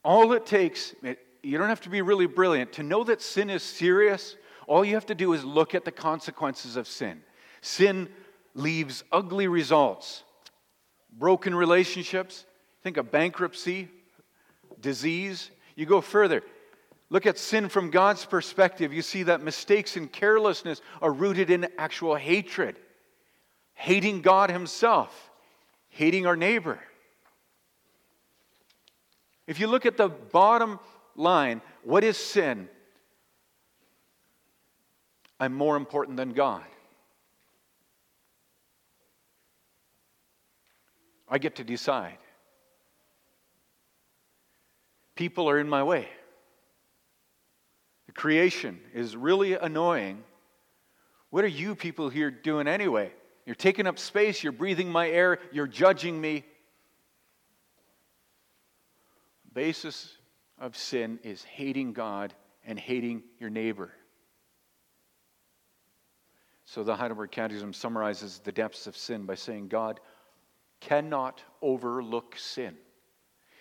All 0.04 0.32
it 0.32 0.46
takes, 0.46 0.94
you 1.42 1.58
don't 1.58 1.68
have 1.68 1.80
to 1.82 1.90
be 1.90 2.02
really 2.02 2.26
brilliant. 2.26 2.72
To 2.74 2.82
know 2.82 3.04
that 3.04 3.22
sin 3.22 3.50
is 3.50 3.62
serious, 3.62 4.36
all 4.66 4.84
you 4.84 4.94
have 4.94 5.06
to 5.06 5.14
do 5.14 5.32
is 5.32 5.44
look 5.44 5.74
at 5.74 5.84
the 5.84 5.92
consequences 5.92 6.76
of 6.76 6.86
sin. 6.86 7.22
Sin 7.60 8.08
leaves 8.54 9.04
ugly 9.12 9.48
results 9.48 10.24
broken 11.18 11.54
relationships. 11.54 12.44
Think 12.82 12.96
of 12.96 13.10
bankruptcy, 13.10 13.88
disease. 14.80 15.50
You 15.76 15.86
go 15.86 16.00
further. 16.00 16.42
Look 17.10 17.26
at 17.26 17.38
sin 17.38 17.68
from 17.68 17.90
God's 17.90 18.24
perspective. 18.24 18.92
You 18.92 19.02
see 19.02 19.24
that 19.24 19.42
mistakes 19.42 19.96
and 19.96 20.10
carelessness 20.10 20.80
are 21.02 21.12
rooted 21.12 21.50
in 21.50 21.68
actual 21.78 22.16
hatred, 22.16 22.76
hating 23.74 24.22
God 24.22 24.50
Himself, 24.50 25.30
hating 25.88 26.26
our 26.26 26.36
neighbor. 26.36 26.78
If 29.46 29.60
you 29.60 29.66
look 29.66 29.84
at 29.84 29.96
the 29.96 30.08
bottom 30.08 30.80
line, 31.14 31.60
what 31.82 32.02
is 32.02 32.16
sin? 32.16 32.68
I'm 35.38 35.52
more 35.52 35.76
important 35.76 36.16
than 36.16 36.32
God. 36.32 36.64
I 41.28 41.38
get 41.38 41.56
to 41.56 41.64
decide. 41.64 42.18
People 45.14 45.48
are 45.50 45.58
in 45.58 45.68
my 45.68 45.82
way 45.82 46.08
creation 48.14 48.80
is 48.92 49.16
really 49.16 49.54
annoying. 49.54 50.22
What 51.30 51.44
are 51.44 51.48
you 51.48 51.74
people 51.74 52.08
here 52.08 52.30
doing 52.30 52.68
anyway? 52.68 53.12
You're 53.46 53.54
taking 53.54 53.86
up 53.86 53.98
space, 53.98 54.42
you're 54.42 54.52
breathing 54.52 54.90
my 54.90 55.08
air, 55.08 55.38
you're 55.52 55.66
judging 55.66 56.20
me. 56.20 56.44
Basis 59.52 60.16
of 60.58 60.76
sin 60.76 61.18
is 61.22 61.42
hating 61.44 61.92
God 61.92 62.34
and 62.64 62.78
hating 62.78 63.22
your 63.38 63.50
neighbor. 63.50 63.92
So 66.64 66.82
the 66.82 66.96
Heidelberg 66.96 67.30
Catechism 67.30 67.72
summarizes 67.72 68.40
the 68.42 68.52
depths 68.52 68.86
of 68.86 68.96
sin 68.96 69.26
by 69.26 69.34
saying 69.34 69.68
God 69.68 70.00
cannot 70.80 71.42
overlook 71.60 72.36
sin. 72.36 72.76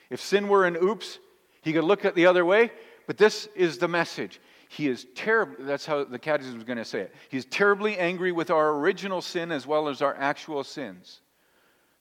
If 0.10 0.22
sin 0.22 0.48
were 0.48 0.66
an 0.66 0.78
oops, 0.82 1.20
he 1.62 1.74
could 1.74 1.84
look 1.84 2.06
at 2.06 2.16
the 2.16 2.28
other 2.28 2.46
way, 2.46 2.72
but 3.06 3.18
this 3.18 3.48
is 3.56 3.78
the 3.78 3.88
message. 3.88 4.40
He 4.70 4.88
is 4.88 5.06
terribly, 5.16 5.66
that's 5.66 5.86
how 5.86 6.04
the 6.04 6.20
catechism 6.20 6.58
is 6.58 6.64
going 6.64 6.78
to 6.78 6.86
say 6.86 7.02
it. 7.02 7.16
He 7.30 7.38
is 7.38 7.46
terribly 7.46 7.98
angry 7.98 8.32
with 8.32 8.50
our 8.50 8.72
original 8.72 9.22
sin 9.22 9.52
as 9.52 9.68
well 9.68 9.88
as 9.88 10.02
our 10.02 10.16
actual 10.16 10.64
sins. 10.64 11.22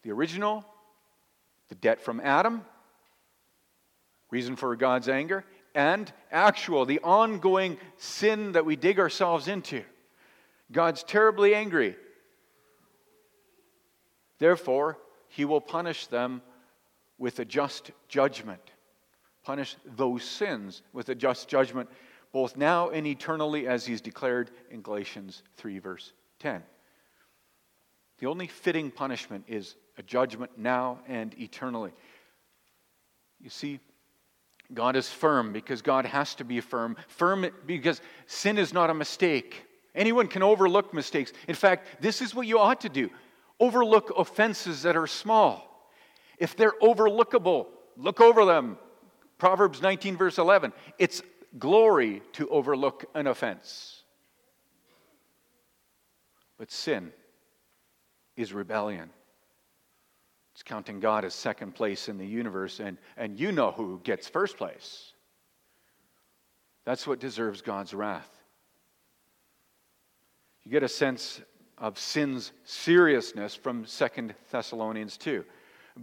The 0.03 0.11
original, 0.11 0.65
the 1.69 1.75
debt 1.75 2.01
from 2.01 2.21
Adam, 2.21 2.65
reason 4.31 4.57
for 4.57 4.75
God's 4.75 5.09
anger, 5.09 5.45
and 5.75 6.13
actual, 6.31 6.87
the 6.87 7.01
ongoing 7.01 7.79
sin 7.99 8.53
that 8.53 8.65
we 8.65 8.77
dig 8.77 8.99
ourselves 8.99 9.49
into. 9.49 9.83
God's 10.71 11.03
terribly 11.03 11.55
angry. 11.55 11.97
Therefore, 14.39 14.99
he 15.29 15.45
will 15.45 15.61
punish 15.61 16.07
them 16.07 16.43
with 17.19 17.39
a 17.39 17.45
just 17.45 17.91
judgment 18.09 18.72
punish 19.43 19.77
those 19.97 20.23
sins 20.23 20.83
with 20.93 21.09
a 21.09 21.15
just 21.15 21.49
judgment, 21.49 21.89
both 22.33 22.57
now 22.57 22.91
and 22.91 23.07
eternally, 23.07 23.67
as 23.67 23.85
he's 23.85 24.01
declared 24.01 24.51
in 24.71 24.83
Galatians 24.83 25.43
3, 25.57 25.79
verse 25.79 26.13
10. 26.39 26.63
The 28.19 28.27
only 28.27 28.47
fitting 28.47 28.91
punishment 28.91 29.45
is 29.49 29.75
a 29.99 30.03
judgment 30.03 30.53
now 30.57 31.01
and 31.09 31.39
eternally. 31.39 31.93
You 33.41 33.51
see, 33.51 33.81
God 34.73 34.97
is 34.97 35.09
firm 35.09 35.53
because 35.53 35.83
God 35.83 36.07
has 36.07 36.35
to 36.37 36.45
be 36.45 36.61
firm. 36.61 36.97
Firm 37.09 37.47
because 37.67 38.01
sin 38.27 38.59
is 38.59 38.73
not 38.73 38.91
a 38.91 38.95
mistake. 38.95 39.67
Anyone 39.95 40.29
can 40.29 40.43
overlook 40.43 40.95
mistakes. 40.95 41.33
In 41.49 41.55
fact, 41.55 42.01
this 42.01 42.23
is 42.23 42.35
what 42.35 42.47
you 42.47 42.59
ought 42.59 42.81
to 42.83 42.89
do 42.89 43.11
overlook 43.61 44.13
offenses 44.17 44.83
that 44.83 44.97
are 44.97 45.07
small. 45.07 45.89
If 46.39 46.57
they're 46.57 46.75
overlookable, 46.83 47.67
look 47.97 48.21
over 48.21 48.45
them, 48.45 48.79
Proverbs 49.43 49.83
19, 49.83 50.17
verse 50.17 50.39
11 50.39 50.73
it's 51.01 51.21
glory 51.59 52.23
to 52.35 52.49
overlook 52.49 53.07
an 53.13 53.27
offense. 53.27 54.05
But 56.59 56.71
sin 56.71 57.13
is 58.37 58.53
rebellion. 58.53 59.11
It's 60.53 60.63
counting 60.63 61.01
God 61.01 61.25
as 61.25 61.35
second 61.35 61.75
place 61.75 62.09
in 62.09 62.19
the 62.19 62.25
universe, 62.25 62.79
and, 62.79 62.99
and 63.17 63.37
you 63.37 63.51
know 63.51 63.73
who 63.73 64.01
gets 64.05 64.29
first 64.29 64.57
place. 64.57 65.13
That's 66.85 67.05
what 67.05 67.19
deserves 67.19 67.63
God's 67.63 67.93
wrath. 67.95 68.31
You 70.63 70.71
get 70.71 70.85
a 70.85 70.89
sense 70.89 71.41
of 71.79 71.99
sin's 71.99 72.53
seriousness 72.63 73.57
from 73.57 73.87
Second 73.87 74.37
Thessalonians 74.53 75.17
2, 75.17 75.45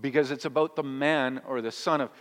because 0.01 0.29
it's 0.29 0.43
about 0.43 0.75
the 0.75 0.83
man 0.83 1.41
or 1.47 1.61
the 1.61 1.71
son 1.71 2.01
of 2.01 2.11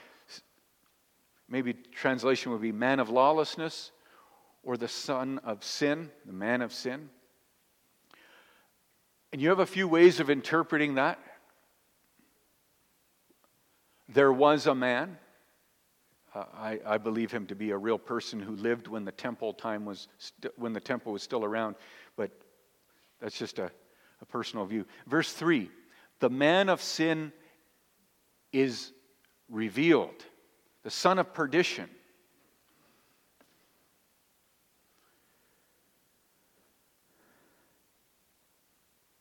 maybe 1.48 1.72
translation 1.72 2.52
would 2.52 2.60
be 2.60 2.72
man 2.72 3.00
of 3.00 3.08
lawlessness 3.08 3.90
or 4.62 4.76
the 4.76 4.88
son 4.88 5.38
of 5.44 5.64
sin, 5.64 6.10
the 6.26 6.32
man 6.32 6.62
of 6.62 6.72
sin. 6.72 7.08
And 9.32 9.42
you 9.42 9.48
have 9.50 9.58
a 9.58 9.66
few 9.66 9.86
ways 9.88 10.20
of 10.20 10.30
interpreting 10.30 10.94
that. 10.94 11.18
There 14.08 14.32
was 14.32 14.66
a 14.66 14.74
man. 14.74 15.18
Uh, 16.34 16.44
I, 16.54 16.80
I, 16.84 16.98
believe 16.98 17.30
him 17.30 17.46
to 17.46 17.54
be 17.54 17.70
a 17.70 17.76
real 17.76 17.98
person 17.98 18.40
who 18.40 18.54
lived 18.56 18.88
when 18.88 19.04
the 19.04 19.12
temple 19.12 19.52
time 19.54 19.84
was 19.84 20.08
st- 20.18 20.52
when 20.58 20.72
the 20.72 20.80
temple 20.80 21.12
was 21.12 21.22
still 21.22 21.44
around, 21.44 21.74
but 22.16 22.30
that's 23.20 23.38
just 23.38 23.58
a, 23.58 23.70
a 24.20 24.26
personal 24.26 24.66
view. 24.66 24.84
Verse 25.06 25.32
three: 25.32 25.70
the 26.20 26.28
man 26.28 26.68
of 26.68 26.82
sin 26.82 27.32
is 28.52 28.92
revealed, 29.48 30.24
the 30.88 30.92
son 30.92 31.18
of 31.18 31.34
perdition. 31.34 31.86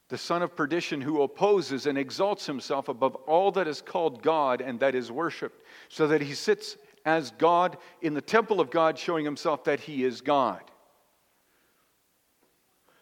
the 0.08 0.18
son 0.18 0.42
of 0.42 0.56
perdition 0.56 1.02
who 1.02 1.22
opposes 1.24 1.86
and 1.86 1.98
exalts 1.98 2.46
himself 2.46 2.88
above 2.88 3.16
all 3.28 3.52
that 3.52 3.68
is 3.68 3.82
called 3.82 4.24
God 4.24 4.62
and 4.62 4.80
that 4.80 4.96
is 4.96 5.12
worshiped, 5.12 5.62
so 5.90 6.08
that 6.08 6.22
he 6.22 6.34
sits 6.34 6.78
as 7.04 7.32
God 7.32 7.78
in 8.02 8.14
the 8.14 8.22
temple 8.22 8.62
of 8.62 8.72
God, 8.72 8.98
showing 8.98 9.26
himself 9.26 9.66
that 9.66 9.82
he 9.82 10.06
is 10.06 10.22
God. 10.22 10.62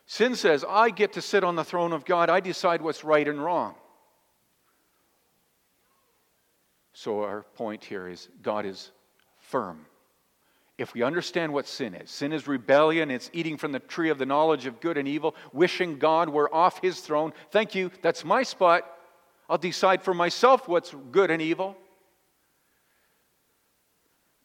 Sin 0.08 0.34
says, 0.34 0.66
I 0.68 0.90
get 0.90 1.14
to 1.14 1.22
sit 1.22 1.44
on 1.44 1.56
the 1.56 1.64
throne 1.64 1.94
of 1.94 2.04
God, 2.04 2.32
I 2.32 2.40
decide 2.40 2.82
what's 2.82 3.04
right 3.04 3.28
and 3.28 3.44
wrong. 3.44 3.76
So, 7.06 7.22
our 7.22 7.44
point 7.54 7.84
here 7.84 8.08
is 8.08 8.30
God 8.42 8.66
is 8.66 8.90
firm 9.38 9.86
if 10.80 10.96
we 10.96 11.04
understand 11.04 11.54
what 11.54 11.68
sin 11.68 11.94
is 11.94 12.10
sin 12.10 12.34
is 12.34 12.48
rebellion, 12.48 13.12
it's 13.12 13.30
eating 13.32 13.58
from 13.58 13.72
the 13.72 13.80
tree 13.80 14.10
of 14.10 14.18
the 14.18 14.26
knowledge 14.26 14.66
of 14.66 14.82
good 14.82 14.98
and 14.98 15.08
evil, 15.08 15.36
wishing 15.54 16.00
God 16.00 16.30
were 16.30 16.52
off 16.52 16.82
his 16.82 17.02
throne. 17.02 17.32
Thank 17.52 17.76
you, 17.76 17.92
that's 18.02 18.26
my 18.26 18.42
spot. 18.42 18.92
I'll 19.48 19.60
decide 19.60 20.02
for 20.02 20.16
myself 20.16 20.68
what's 20.68 20.96
good 21.12 21.30
and 21.30 21.44
evil. 21.44 21.78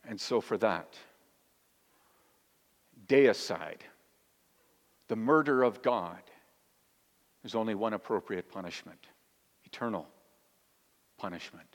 And 0.06 0.20
so, 0.20 0.42
for 0.42 0.58
that, 0.58 0.98
deicide, 3.06 3.80
the 5.08 5.16
murder 5.16 5.62
of 5.62 5.80
God, 5.80 6.20
there's 7.42 7.54
only 7.54 7.74
one 7.74 7.94
appropriate 7.94 8.50
punishment 8.50 9.00
eternal 9.64 10.06
punishment. 11.16 11.69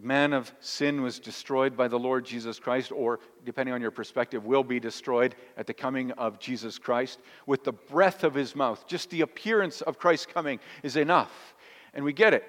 Man 0.00 0.32
of 0.32 0.52
sin 0.60 1.02
was 1.02 1.18
destroyed 1.18 1.76
by 1.76 1.88
the 1.88 1.98
Lord 1.98 2.24
Jesus 2.24 2.58
Christ, 2.58 2.92
or 2.92 3.20
depending 3.44 3.74
on 3.74 3.80
your 3.80 3.90
perspective, 3.90 4.44
will 4.44 4.62
be 4.62 4.78
destroyed 4.78 5.34
at 5.56 5.66
the 5.66 5.74
coming 5.74 6.12
of 6.12 6.38
Jesus 6.38 6.78
Christ. 6.78 7.18
With 7.46 7.64
the 7.64 7.72
breath 7.72 8.22
of 8.22 8.34
his 8.34 8.54
mouth, 8.54 8.86
just 8.86 9.10
the 9.10 9.22
appearance 9.22 9.80
of 9.80 9.98
Christ 9.98 10.28
coming 10.28 10.60
is 10.82 10.96
enough. 10.96 11.54
And 11.94 12.04
we 12.04 12.12
get 12.12 12.34
it. 12.34 12.44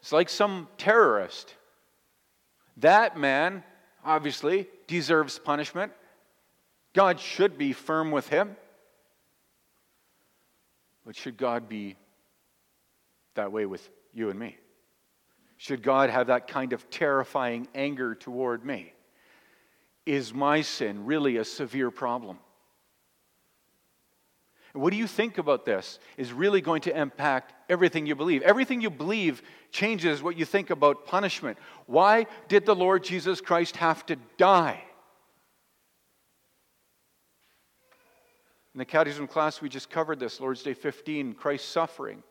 It's 0.00 0.12
like 0.12 0.28
some 0.28 0.68
terrorist. 0.76 1.54
That 2.76 3.16
man, 3.16 3.64
obviously, 4.04 4.68
deserves 4.86 5.38
punishment. 5.38 5.92
God 6.92 7.18
should 7.18 7.56
be 7.56 7.72
firm 7.72 8.10
with 8.10 8.28
him. 8.28 8.56
But 11.04 11.16
should 11.16 11.36
God 11.36 11.68
be 11.68 11.96
that 13.34 13.50
way 13.50 13.66
with 13.66 13.88
you 14.12 14.30
and 14.30 14.38
me? 14.38 14.56
Should 15.56 15.82
God 15.82 16.10
have 16.10 16.28
that 16.28 16.48
kind 16.48 16.72
of 16.72 16.88
terrifying 16.90 17.68
anger 17.74 18.14
toward 18.14 18.64
me? 18.64 18.92
Is 20.04 20.32
my 20.32 20.62
sin 20.62 21.06
really 21.06 21.36
a 21.38 21.44
severe 21.44 21.90
problem? 21.90 22.38
What 24.72 24.90
do 24.90 24.96
you 24.96 25.06
think 25.06 25.38
about 25.38 25.64
this 25.64 25.98
is 26.18 26.32
really 26.32 26.60
going 26.60 26.82
to 26.82 26.96
impact 26.96 27.54
everything 27.68 28.06
you 28.06 28.14
believe. 28.14 28.42
Everything 28.42 28.80
you 28.80 28.90
believe 28.90 29.42
changes 29.70 30.22
what 30.22 30.36
you 30.36 30.44
think 30.44 30.70
about 30.70 31.06
punishment. 31.06 31.58
Why 31.86 32.26
did 32.48 32.66
the 32.66 32.74
Lord 32.74 33.04
Jesus 33.04 33.40
Christ 33.40 33.76
have 33.76 34.04
to 34.06 34.16
die? 34.36 34.82
In 38.74 38.78
the 38.78 38.84
Catechism 38.84 39.26
class, 39.26 39.62
we 39.62 39.68
just 39.68 39.88
covered 39.88 40.20
this, 40.20 40.38
Lord's 40.38 40.62
Day 40.62 40.74
15, 40.74 41.34
Christ's 41.34 41.68
suffering. 41.68 42.22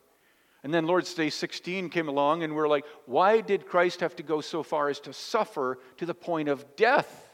And 0.66 0.74
then 0.74 0.88
Lord's 0.88 1.14
Day 1.14 1.30
16 1.30 1.90
came 1.90 2.10
along, 2.10 2.42
and 2.42 2.56
we're 2.56 2.68
like, 2.68 2.86
why 3.06 3.40
did 3.42 3.68
Christ 3.68 4.00
have 4.00 4.16
to 4.16 4.24
go 4.24 4.42
so 4.42 4.64
far 4.64 4.90
as 4.90 5.00
to 5.02 5.14
suffer 5.14 5.78
to 5.98 6.08
the 6.08 6.16
point 6.16 6.50
of 6.50 6.76
death? 6.76 7.30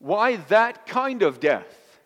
Why 0.00 0.38
that 0.48 0.88
kind 0.88 1.22
of 1.22 1.38
death? 1.38 2.00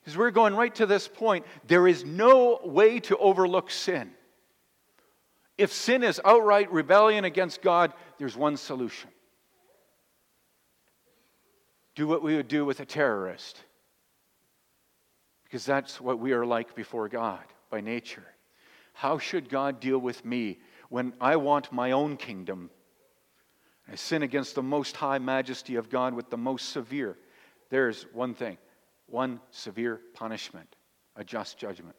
Because 0.00 0.18
we're 0.18 0.32
going 0.32 0.56
right 0.56 0.74
to 0.74 0.86
this 0.86 1.06
point. 1.06 1.46
There 1.68 1.86
is 1.86 2.04
no 2.04 2.58
way 2.64 2.98
to 2.98 3.16
overlook 3.18 3.70
sin. 3.70 4.10
If 5.56 5.72
sin 5.72 6.02
is 6.02 6.20
outright 6.24 6.72
rebellion 6.72 7.24
against 7.24 7.62
God, 7.62 7.94
there's 8.18 8.36
one 8.36 8.56
solution 8.56 9.10
do 11.94 12.08
what 12.08 12.24
we 12.24 12.34
would 12.34 12.48
do 12.48 12.64
with 12.64 12.80
a 12.80 12.84
terrorist 12.84 13.60
because 15.50 15.66
that's 15.66 16.00
what 16.00 16.20
we 16.20 16.30
are 16.30 16.46
like 16.46 16.76
before 16.76 17.08
God 17.08 17.42
by 17.70 17.80
nature. 17.80 18.24
How 18.92 19.18
should 19.18 19.48
God 19.48 19.80
deal 19.80 19.98
with 19.98 20.24
me 20.24 20.60
when 20.90 21.12
I 21.20 21.36
want 21.36 21.72
my 21.72 21.90
own 21.90 22.16
kingdom? 22.16 22.70
I 23.90 23.96
sin 23.96 24.22
against 24.22 24.54
the 24.54 24.62
most 24.62 24.94
high 24.94 25.18
majesty 25.18 25.74
of 25.74 25.90
God 25.90 26.14
with 26.14 26.30
the 26.30 26.36
most 26.36 26.68
severe. 26.68 27.18
There's 27.68 28.04
one 28.12 28.34
thing 28.34 28.58
one 29.06 29.40
severe 29.50 30.00
punishment, 30.14 30.76
a 31.16 31.24
just 31.24 31.58
judgment. 31.58 31.96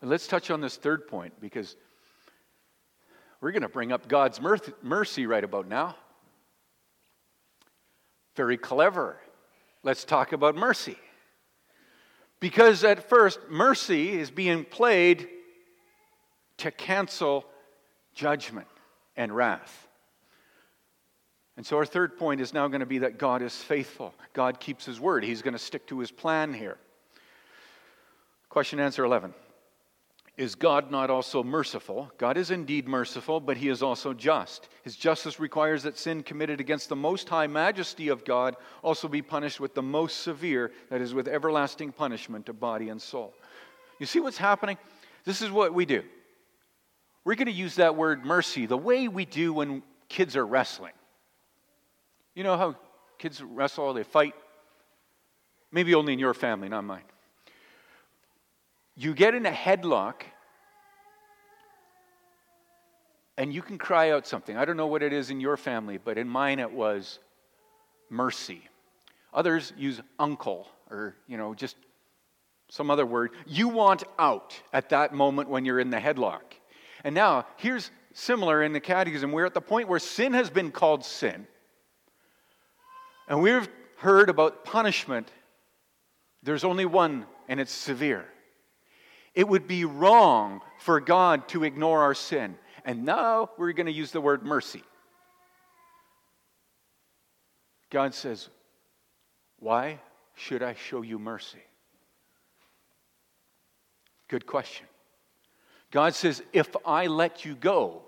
But 0.00 0.08
let's 0.08 0.26
touch 0.26 0.50
on 0.50 0.62
this 0.62 0.76
third 0.76 1.06
point 1.06 1.34
because 1.40 1.76
we're 3.42 3.52
going 3.52 3.62
to 3.62 3.68
bring 3.68 3.92
up 3.92 4.08
God's 4.08 4.40
mercy 4.82 5.26
right 5.26 5.44
about 5.44 5.68
now. 5.68 5.94
Very 8.34 8.56
clever. 8.56 9.18
Let's 9.82 10.04
talk 10.04 10.32
about 10.32 10.54
mercy. 10.54 10.96
Because 12.40 12.84
at 12.84 13.08
first, 13.08 13.38
mercy 13.50 14.10
is 14.18 14.30
being 14.30 14.64
played 14.64 15.28
to 16.58 16.70
cancel 16.70 17.44
judgment 18.14 18.66
and 19.16 19.34
wrath. 19.34 19.88
And 21.56 21.66
so, 21.66 21.76
our 21.76 21.84
third 21.84 22.16
point 22.16 22.40
is 22.40 22.54
now 22.54 22.66
going 22.68 22.80
to 22.80 22.86
be 22.86 22.98
that 22.98 23.18
God 23.18 23.42
is 23.42 23.54
faithful. 23.54 24.14
God 24.32 24.58
keeps 24.58 24.86
his 24.86 24.98
word. 24.98 25.22
He's 25.22 25.42
going 25.42 25.52
to 25.52 25.58
stick 25.58 25.86
to 25.88 25.98
his 25.98 26.10
plan 26.10 26.54
here. 26.54 26.78
Question 28.48 28.80
answer 28.80 29.04
11. 29.04 29.34
Is 30.38 30.54
God 30.54 30.90
not 30.90 31.10
also 31.10 31.44
merciful? 31.44 32.10
God 32.16 32.38
is 32.38 32.50
indeed 32.50 32.88
merciful, 32.88 33.38
but 33.38 33.58
he 33.58 33.68
is 33.68 33.82
also 33.82 34.14
just. 34.14 34.68
His 34.82 34.96
justice 34.96 35.38
requires 35.38 35.82
that 35.82 35.98
sin 35.98 36.22
committed 36.22 36.58
against 36.58 36.88
the 36.88 36.96
most 36.96 37.28
high 37.28 37.46
majesty 37.46 38.08
of 38.08 38.24
God 38.24 38.56
also 38.82 39.08
be 39.08 39.20
punished 39.20 39.60
with 39.60 39.74
the 39.74 39.82
most 39.82 40.22
severe, 40.22 40.72
that 40.88 41.02
is, 41.02 41.12
with 41.12 41.28
everlasting 41.28 41.92
punishment 41.92 42.46
to 42.46 42.54
body 42.54 42.88
and 42.88 43.00
soul. 43.00 43.34
You 43.98 44.06
see 44.06 44.20
what's 44.20 44.38
happening? 44.38 44.78
This 45.24 45.42
is 45.42 45.50
what 45.50 45.74
we 45.74 45.84
do. 45.84 46.02
We're 47.24 47.34
going 47.34 47.46
to 47.46 47.52
use 47.52 47.76
that 47.76 47.94
word 47.94 48.24
mercy 48.24 48.64
the 48.64 48.78
way 48.78 49.08
we 49.08 49.26
do 49.26 49.52
when 49.52 49.82
kids 50.08 50.34
are 50.34 50.46
wrestling. 50.46 50.94
You 52.34 52.42
know 52.42 52.56
how 52.56 52.74
kids 53.18 53.42
wrestle, 53.42 53.92
they 53.92 54.02
fight? 54.02 54.34
Maybe 55.70 55.94
only 55.94 56.14
in 56.14 56.18
your 56.18 56.34
family, 56.34 56.70
not 56.70 56.84
mine. 56.84 57.04
You 58.96 59.14
get 59.14 59.34
in 59.34 59.46
a 59.46 59.50
headlock 59.50 60.22
and 63.38 63.52
you 63.52 63.62
can 63.62 63.78
cry 63.78 64.10
out 64.10 64.26
something. 64.26 64.56
I 64.56 64.64
don't 64.64 64.76
know 64.76 64.86
what 64.86 65.02
it 65.02 65.12
is 65.12 65.30
in 65.30 65.40
your 65.40 65.56
family, 65.56 65.98
but 65.98 66.18
in 66.18 66.28
mine 66.28 66.58
it 66.58 66.70
was 66.70 67.18
mercy. 68.10 68.62
Others 69.32 69.72
use 69.76 70.00
uncle 70.18 70.68
or, 70.90 71.16
you 71.26 71.38
know, 71.38 71.54
just 71.54 71.76
some 72.68 72.90
other 72.90 73.06
word. 73.06 73.32
You 73.46 73.68
want 73.68 74.04
out 74.18 74.60
at 74.72 74.90
that 74.90 75.14
moment 75.14 75.48
when 75.48 75.64
you're 75.64 75.80
in 75.80 75.90
the 75.90 75.98
headlock. 75.98 76.42
And 77.04 77.14
now, 77.14 77.46
here's 77.56 77.90
similar 78.12 78.62
in 78.62 78.72
the 78.72 78.80
catechism. 78.80 79.32
We're 79.32 79.46
at 79.46 79.54
the 79.54 79.60
point 79.60 79.88
where 79.88 79.98
sin 79.98 80.34
has 80.34 80.50
been 80.50 80.70
called 80.70 81.04
sin. 81.04 81.46
And 83.28 83.42
we've 83.42 83.68
heard 83.96 84.28
about 84.28 84.64
punishment. 84.64 85.30
There's 86.42 86.64
only 86.64 86.84
one, 86.84 87.26
and 87.48 87.58
it's 87.60 87.72
severe. 87.72 88.26
It 89.34 89.48
would 89.48 89.66
be 89.66 89.84
wrong 89.84 90.60
for 90.78 91.00
God 91.00 91.48
to 91.48 91.64
ignore 91.64 92.02
our 92.02 92.14
sin. 92.14 92.56
And 92.84 93.04
now 93.04 93.50
we're 93.56 93.72
going 93.72 93.86
to 93.86 93.92
use 93.92 94.10
the 94.10 94.20
word 94.20 94.42
mercy. 94.42 94.82
God 97.90 98.14
says, 98.14 98.48
Why 99.58 100.00
should 100.34 100.62
I 100.62 100.74
show 100.74 101.02
you 101.02 101.18
mercy? 101.18 101.62
Good 104.28 104.46
question. 104.46 104.86
God 105.92 106.14
says, 106.14 106.42
if 106.54 106.74
I 106.86 107.06
let 107.06 107.44
you 107.44 107.54
go, 107.54 108.00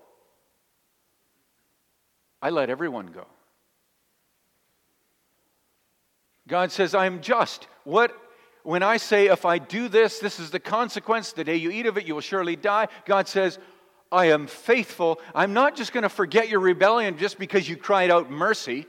I 2.41 2.49
let 2.49 2.71
everyone 2.71 3.09
go. 3.09 3.27
God 6.49 6.73
says, 6.73 6.95
I'm 6.95 7.21
just. 7.21 7.69
What 7.85 8.19
when 8.65 8.83
I 8.83 8.97
say, 8.97 9.27
if 9.27 9.45
I 9.45 9.59
do 9.59 9.89
this, 9.89 10.19
this 10.19 10.41
is 10.41 10.51
the 10.51 10.59
consequence, 10.59 11.33
the 11.33 11.45
day 11.45 11.57
you 11.57 11.71
eat 11.71 11.87
of 11.87 11.97
it, 11.99 12.07
you 12.07 12.15
will 12.15 12.23
surely 12.23 12.57
die, 12.57 12.89
God 13.05 13.29
says, 13.29 13.59
I 14.11 14.27
am 14.27 14.47
faithful. 14.47 15.21
I'm 15.35 15.53
not 15.53 15.77
just 15.77 15.93
going 15.93 16.03
to 16.03 16.09
forget 16.09 16.49
your 16.49 16.61
rebellion 16.61 17.19
just 17.19 17.39
because 17.39 17.69
you 17.69 17.77
cried 17.77 18.11
out 18.11 18.31
mercy. 18.31 18.87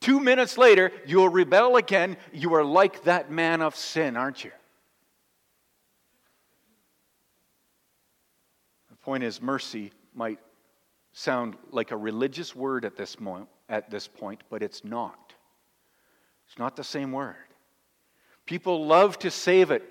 Two 0.00 0.18
minutes 0.18 0.58
later, 0.58 0.92
you'll 1.06 1.28
rebel 1.28 1.76
again. 1.76 2.16
You 2.32 2.54
are 2.54 2.64
like 2.64 3.04
that 3.04 3.30
man 3.30 3.62
of 3.62 3.76
sin, 3.76 4.16
aren't 4.16 4.44
you? 4.44 4.50
The 8.90 8.96
point 8.96 9.22
is, 9.22 9.40
mercy 9.40 9.92
might 10.14 10.40
sound 11.12 11.56
like 11.70 11.92
a 11.92 11.96
religious 11.96 12.56
word 12.56 12.84
at 12.84 12.96
this, 12.96 13.20
mo- 13.20 13.46
at 13.68 13.88
this 13.88 14.08
point, 14.08 14.42
but 14.50 14.62
it's 14.62 14.84
not. 14.84 15.32
It's 16.48 16.58
not 16.58 16.76
the 16.76 16.84
same 16.84 17.12
word. 17.12 17.36
People 18.46 18.86
love 18.86 19.18
to 19.20 19.30
save 19.30 19.70
it 19.70 19.82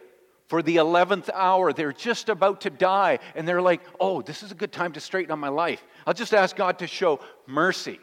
for 0.47 0.61
the 0.61 0.77
11th 0.77 1.29
hour. 1.33 1.73
They're 1.73 1.91
just 1.91 2.29
about 2.29 2.61
to 2.61 2.69
die, 2.69 3.19
and 3.35 3.47
they're 3.47 3.61
like, 3.61 3.81
oh, 3.99 4.21
this 4.21 4.43
is 4.43 4.51
a 4.51 4.55
good 4.55 4.71
time 4.71 4.93
to 4.93 4.99
straighten 4.99 5.31
out 5.31 5.39
my 5.39 5.49
life. 5.49 5.85
I'll 6.07 6.13
just 6.13 6.33
ask 6.33 6.55
God 6.55 6.79
to 6.79 6.87
show 6.87 7.19
mercy. 7.45 7.99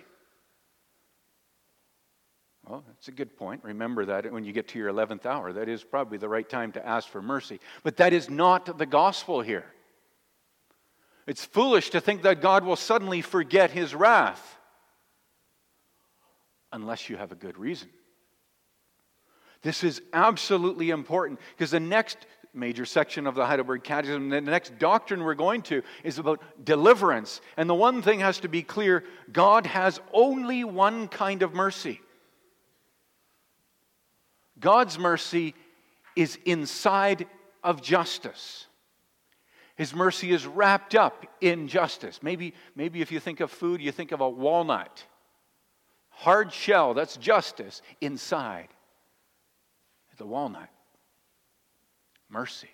Well, 2.69 2.85
that's 2.87 3.09
a 3.09 3.13
good 3.13 3.37
point. 3.37 3.65
Remember 3.65 4.05
that 4.05 4.31
when 4.33 4.45
you 4.45 4.53
get 4.53 4.69
to 4.69 4.79
your 4.79 4.93
11th 4.93 5.27
hour. 5.27 5.53
That 5.53 5.69
is 5.69 5.83
probably 5.83 6.19
the 6.19 6.29
right 6.29 6.49
time 6.49 6.73
to 6.73 6.87
ask 6.87 7.09
for 7.09 7.21
mercy. 7.21 7.59
But 7.83 7.97
that 7.97 8.13
is 8.13 8.31
not 8.31 8.79
the 8.79 8.87
gospel 8.87 9.41
here. 9.41 9.65
It's 11.27 11.45
foolish 11.45 11.91
to 11.91 12.01
think 12.01 12.23
that 12.23 12.41
God 12.41 12.65
will 12.65 12.77
suddenly 12.77 13.21
forget 13.21 13.71
his 13.71 13.95
wrath 13.95 14.59
unless 16.73 17.09
you 17.09 17.17
have 17.17 17.33
a 17.33 17.37
good 17.37 17.59
reason. 17.59 17.89
This 19.63 19.85
is 19.85 20.03
absolutely 20.13 20.91
important 20.91 21.41
because 21.57 21.71
the 21.71 21.81
next 21.81 22.27
major 22.53 22.85
section 22.85 23.27
of 23.27 23.35
the 23.35 23.47
Heidelberg 23.47 23.83
Catechism, 23.83 24.29
the 24.29 24.41
next 24.41 24.79
doctrine 24.79 25.23
we're 25.23 25.35
going 25.35 25.63
to 25.63 25.83
is 26.05 26.19
about 26.19 26.41
deliverance. 26.65 27.41
And 27.57 27.71
the 27.71 27.75
one 27.75 28.03
thing 28.03 28.21
has 28.21 28.41
to 28.41 28.49
be 28.49 28.63
clear 28.63 29.05
God 29.33 29.67
has 29.67 30.01
only 30.13 30.65
one 30.65 31.09
kind 31.09 31.43
of 31.43 31.55
mercy. 31.55 32.01
God's 34.59 34.99
mercy 34.99 35.55
is 36.15 36.39
inside 36.45 37.27
of 37.65 37.83
justice. 37.83 38.67
His 39.77 39.95
mercy 39.95 40.33
is 40.33 40.47
wrapped 40.47 40.95
up 40.95 41.25
in 41.41 41.67
justice. 41.69 42.21
Maybe, 42.23 42.53
maybe 42.77 43.01
if 43.01 43.11
you 43.11 43.19
think 43.19 43.41
of 43.41 43.51
food, 43.51 43.81
you 43.81 43.91
think 43.91 44.13
of 44.13 44.21
a 44.21 44.29
walnut. 44.29 45.05
Hard 46.11 46.53
shell, 46.53 46.95
that's 46.95 47.17
justice 47.17 47.81
inside 48.01 48.69
the 50.23 50.29
walnut 50.29 50.69
mercy. 52.29 52.71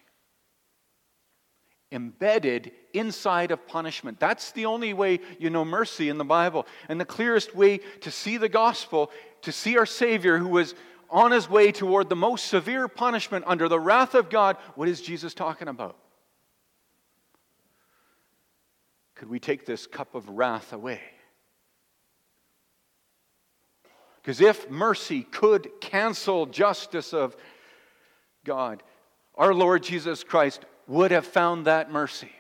Embedded 1.91 2.73
inside 2.93 3.53
of 3.53 3.67
punishment. 3.67 4.21
That's 4.21 4.53
the 4.53 4.67
only 4.67 4.93
way 4.93 5.21
you 5.39 5.49
know 5.49 5.65
mercy 5.65 6.11
in 6.11 6.19
the 6.19 6.27
Bible. 6.27 6.67
And 6.91 7.01
the 7.01 7.07
clearest 7.07 7.57
way 7.57 7.79
to 8.03 8.11
see 8.11 8.37
the 8.37 8.51
gospel, 8.51 9.11
to 9.43 9.51
see 9.51 9.79
our 9.79 9.87
Savior 9.87 10.37
who 10.37 10.49
was 10.49 10.75
on 11.09 11.31
his 11.31 11.49
way 11.49 11.73
toward 11.73 12.11
the 12.11 12.17
most 12.17 12.49
severe 12.49 12.87
punishment 12.87 13.47
under 13.47 13.67
the 13.67 13.81
wrath 13.81 14.15
of 14.15 14.29
God, 14.29 14.59
what 14.75 14.87
is 14.87 15.01
Jesus 15.01 15.33
talking 15.33 15.69
about? 15.69 15.97
Could 19.15 19.31
we 19.31 19.41
take 19.41 19.65
this 19.65 19.87
cup 19.87 20.15
of 20.15 20.29
wrath 20.29 20.75
away? 20.75 21.01
Because 24.22 24.40
if 24.40 24.70
mercy 24.70 25.22
could 25.22 25.70
cancel 25.81 26.46
justice 26.46 27.12
of 27.12 27.37
God, 28.44 28.83
our 29.35 29.54
Lord 29.54 29.83
Jesus 29.83 30.24
Christ 30.24 30.64
would 30.87 31.11
have 31.11 31.26
found 31.26 31.66
that 31.66 31.90
mercy. 31.90 32.33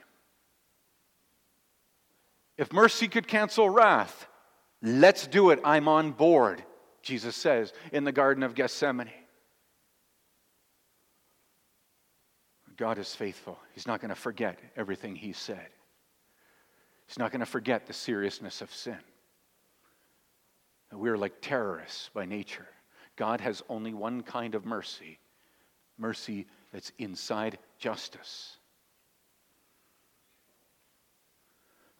If 2.56 2.72
mercy 2.72 3.06
could 3.06 3.28
cancel 3.28 3.70
wrath, 3.70 4.26
let's 4.82 5.26
do 5.26 5.50
it. 5.50 5.60
I'm 5.64 5.86
on 5.86 6.10
board, 6.10 6.62
Jesus 7.02 7.36
says 7.36 7.72
in 7.92 8.04
the 8.04 8.12
Garden 8.12 8.42
of 8.42 8.54
Gethsemane. 8.54 9.10
God 12.76 12.98
is 12.98 13.14
faithful. 13.14 13.58
He's 13.74 13.86
not 13.86 14.00
going 14.00 14.10
to 14.10 14.14
forget 14.14 14.58
everything 14.76 15.16
He 15.16 15.32
said, 15.32 15.68
He's 17.06 17.18
not 17.18 17.32
going 17.32 17.40
to 17.40 17.46
forget 17.46 17.86
the 17.86 17.92
seriousness 17.92 18.60
of 18.60 18.72
sin. 18.72 18.98
We're 20.92 21.18
like 21.18 21.40
terrorists 21.40 22.10
by 22.14 22.24
nature. 22.24 22.66
God 23.16 23.40
has 23.40 23.62
only 23.68 23.94
one 23.94 24.22
kind 24.22 24.54
of 24.54 24.64
mercy 24.64 25.18
mercy 25.98 26.46
that's 26.72 26.92
inside 26.98 27.58
justice. 27.78 28.56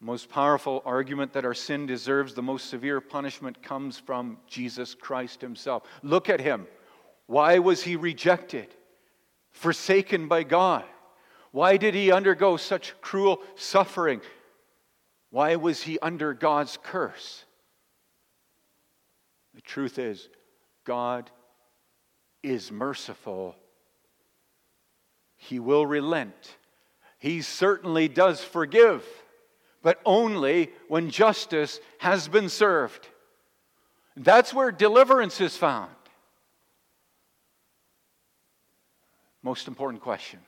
The 0.01 0.07
most 0.07 0.29
powerful 0.29 0.81
argument 0.85 1.33
that 1.33 1.45
our 1.45 1.55
sin 1.55 1.87
deserves 1.87 2.33
the 2.33 2.43
most 2.43 2.71
severe 2.71 3.01
punishment 3.01 3.63
comes 3.63 3.99
from 3.99 4.39
Jesus 4.47 4.95
Christ 4.95 5.41
himself. 5.41 5.83
Look 6.03 6.29
at 6.31 6.41
him. 6.41 6.69
Why 7.27 7.59
was 7.59 7.83
he 7.83 7.97
rejected, 7.97 8.69
forsaken 9.51 10.29
by 10.29 10.45
God? 10.45 10.85
Why 11.51 11.77
did 11.77 11.95
he 11.95 12.13
undergo 12.13 12.57
such 12.57 12.95
cruel 13.01 13.41
suffering? 13.57 14.21
Why 15.31 15.57
was 15.57 15.83
he 15.83 15.99
under 15.99 16.33
God's 16.33 16.79
curse? 16.81 17.45
The 19.59 19.63
truth 19.63 19.99
is, 19.99 20.29
God 20.85 21.33
is 22.45 22.71
merciful. 22.71 23.57
He 25.35 25.59
will 25.59 25.85
relent. 25.85 26.57
He 27.19 27.43
certainly 27.43 28.07
does 28.07 28.45
forgive, 28.45 29.05
but 29.83 30.01
only 30.05 30.71
when 30.87 31.11
justice 31.11 31.81
has 31.99 32.29
been 32.29 32.49
served. 32.49 33.09
That's 34.17 34.55
where 34.55 34.71
deliverance 34.71 35.41
is 35.41 35.57
found. 35.57 35.91
Most 39.43 39.67
important 39.67 40.03
question 40.03 40.39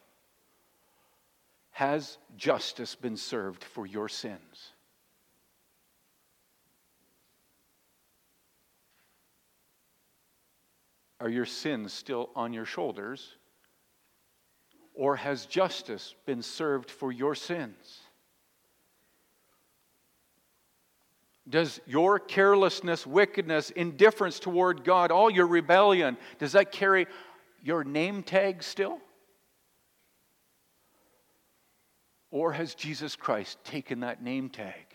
Has 1.73 2.16
justice 2.37 2.94
been 2.94 3.16
served 3.16 3.64
for 3.64 3.87
your 3.87 4.09
sins? 4.09 4.69
Are 11.20 11.28
your 11.28 11.46
sins 11.46 11.92
still 11.92 12.30
on 12.35 12.52
your 12.52 12.64
shoulders? 12.64 13.37
Or 14.94 15.16
has 15.16 15.46
justice 15.46 16.14
been 16.26 16.42
served 16.42 16.90
for 16.90 17.12
your 17.12 17.35
sins? 17.35 18.00
Does 21.48 21.80
your 21.87 22.18
carelessness, 22.18 23.06
wickedness, 23.06 23.70
indifference 23.70 24.38
toward 24.38 24.85
God, 24.85 25.11
all 25.11 25.30
your 25.30 25.46
rebellion, 25.46 26.16
does 26.38 26.52
that 26.52 26.70
carry 26.72 27.06
your 27.62 27.83
name 27.85 28.22
tag 28.22 28.62
still? 28.62 28.98
Or 32.30 32.52
has 32.52 32.74
Jesus 32.74 33.16
Christ 33.16 33.62
taken 33.64 34.00
that 34.00 34.22
name 34.22 34.48
tag 34.48 34.87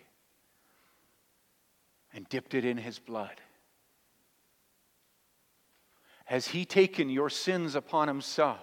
and 2.13 2.27
dipped 2.29 2.53
it 2.53 2.63
in 2.63 2.77
his 2.77 2.97
blood? 2.99 3.41
Has 6.25 6.47
he 6.47 6.65
taken 6.65 7.09
your 7.09 7.29
sins 7.29 7.75
upon 7.75 8.07
himself? 8.07 8.59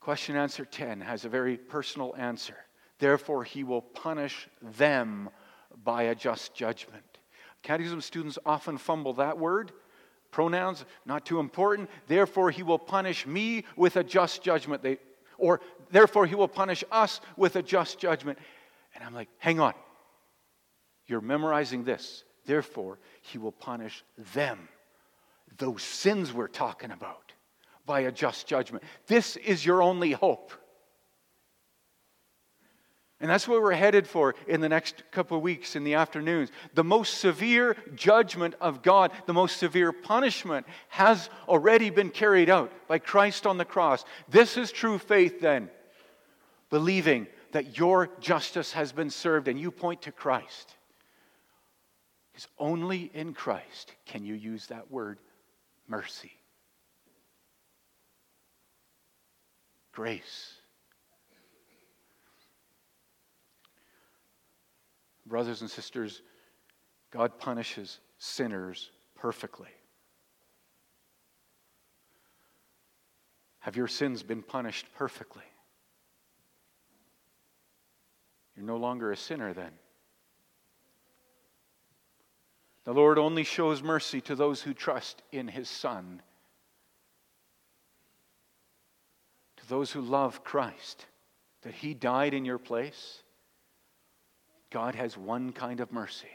Question 0.00 0.36
answer 0.36 0.64
10 0.64 1.00
has 1.00 1.24
a 1.24 1.28
very 1.28 1.56
personal 1.56 2.14
answer. 2.18 2.56
Therefore, 2.98 3.44
he 3.44 3.64
will 3.64 3.80
punish 3.80 4.48
them 4.60 5.30
by 5.82 6.04
a 6.04 6.14
just 6.14 6.54
judgment. 6.54 7.02
Catechism 7.62 8.00
students 8.00 8.38
often 8.44 8.76
fumble 8.76 9.14
that 9.14 9.38
word. 9.38 9.72
Pronouns, 10.30 10.84
not 11.06 11.24
too 11.24 11.38
important. 11.38 11.88
Therefore, 12.08 12.50
he 12.50 12.62
will 12.62 12.78
punish 12.78 13.26
me 13.26 13.64
with 13.76 13.96
a 13.96 14.04
just 14.04 14.42
judgment. 14.42 14.82
They, 14.82 14.98
or, 15.38 15.60
therefore, 15.90 16.26
he 16.26 16.34
will 16.34 16.48
punish 16.48 16.82
us 16.90 17.20
with 17.36 17.56
a 17.56 17.62
just 17.62 17.98
judgment. 17.98 18.38
And 18.94 19.04
I'm 19.04 19.14
like, 19.14 19.28
hang 19.38 19.60
on. 19.60 19.74
You're 21.06 21.20
memorizing 21.20 21.84
this. 21.84 22.23
Therefore, 22.46 22.98
he 23.22 23.38
will 23.38 23.52
punish 23.52 24.04
them, 24.34 24.68
those 25.58 25.82
sins 25.82 26.32
we're 26.32 26.48
talking 26.48 26.90
about, 26.90 27.32
by 27.86 28.00
a 28.00 28.12
just 28.12 28.46
judgment. 28.46 28.84
This 29.06 29.36
is 29.36 29.64
your 29.64 29.82
only 29.82 30.12
hope. 30.12 30.52
And 33.20 33.30
that's 33.30 33.48
what 33.48 33.62
we're 33.62 33.72
headed 33.72 34.06
for 34.06 34.34
in 34.46 34.60
the 34.60 34.68
next 34.68 35.02
couple 35.10 35.36
of 35.38 35.42
weeks 35.42 35.76
in 35.76 35.84
the 35.84 35.94
afternoons. 35.94 36.50
The 36.74 36.84
most 36.84 37.18
severe 37.18 37.76
judgment 37.94 38.54
of 38.60 38.82
God, 38.82 39.12
the 39.24 39.32
most 39.32 39.56
severe 39.56 39.92
punishment 39.92 40.66
has 40.88 41.30
already 41.48 41.88
been 41.88 42.10
carried 42.10 42.50
out 42.50 42.70
by 42.88 42.98
Christ 42.98 43.46
on 43.46 43.56
the 43.56 43.64
cross. 43.64 44.04
This 44.28 44.58
is 44.58 44.70
true 44.70 44.98
faith, 44.98 45.40
then, 45.40 45.70
believing 46.68 47.26
that 47.52 47.78
your 47.78 48.10
justice 48.20 48.72
has 48.72 48.92
been 48.92 49.10
served 49.10 49.48
and 49.48 49.58
you 49.58 49.70
point 49.70 50.02
to 50.02 50.12
Christ. 50.12 50.74
Because 52.34 52.48
only 52.58 53.12
in 53.14 53.32
Christ 53.32 53.92
can 54.06 54.24
you 54.24 54.34
use 54.34 54.66
that 54.66 54.90
word 54.90 55.20
mercy, 55.86 56.32
grace. 59.92 60.54
Brothers 65.24 65.60
and 65.60 65.70
sisters, 65.70 66.22
God 67.12 67.38
punishes 67.38 68.00
sinners 68.18 68.90
perfectly. 69.14 69.70
Have 73.60 73.76
your 73.76 73.86
sins 73.86 74.24
been 74.24 74.42
punished 74.42 74.86
perfectly? 74.96 75.44
You're 78.56 78.66
no 78.66 78.76
longer 78.76 79.12
a 79.12 79.16
sinner 79.16 79.54
then. 79.54 79.70
The 82.84 82.92
Lord 82.92 83.18
only 83.18 83.44
shows 83.44 83.82
mercy 83.82 84.20
to 84.22 84.34
those 84.34 84.62
who 84.62 84.74
trust 84.74 85.22
in 85.32 85.48
His 85.48 85.68
Son, 85.68 86.22
to 89.56 89.68
those 89.68 89.90
who 89.90 90.00
love 90.00 90.44
Christ, 90.44 91.06
that 91.62 91.74
He 91.74 91.94
died 91.94 92.34
in 92.34 92.44
your 92.44 92.58
place 92.58 93.22
God 94.74 94.96
has 94.96 95.16
one 95.16 95.52
kind 95.52 95.78
of 95.78 95.92
mercy 95.92 96.26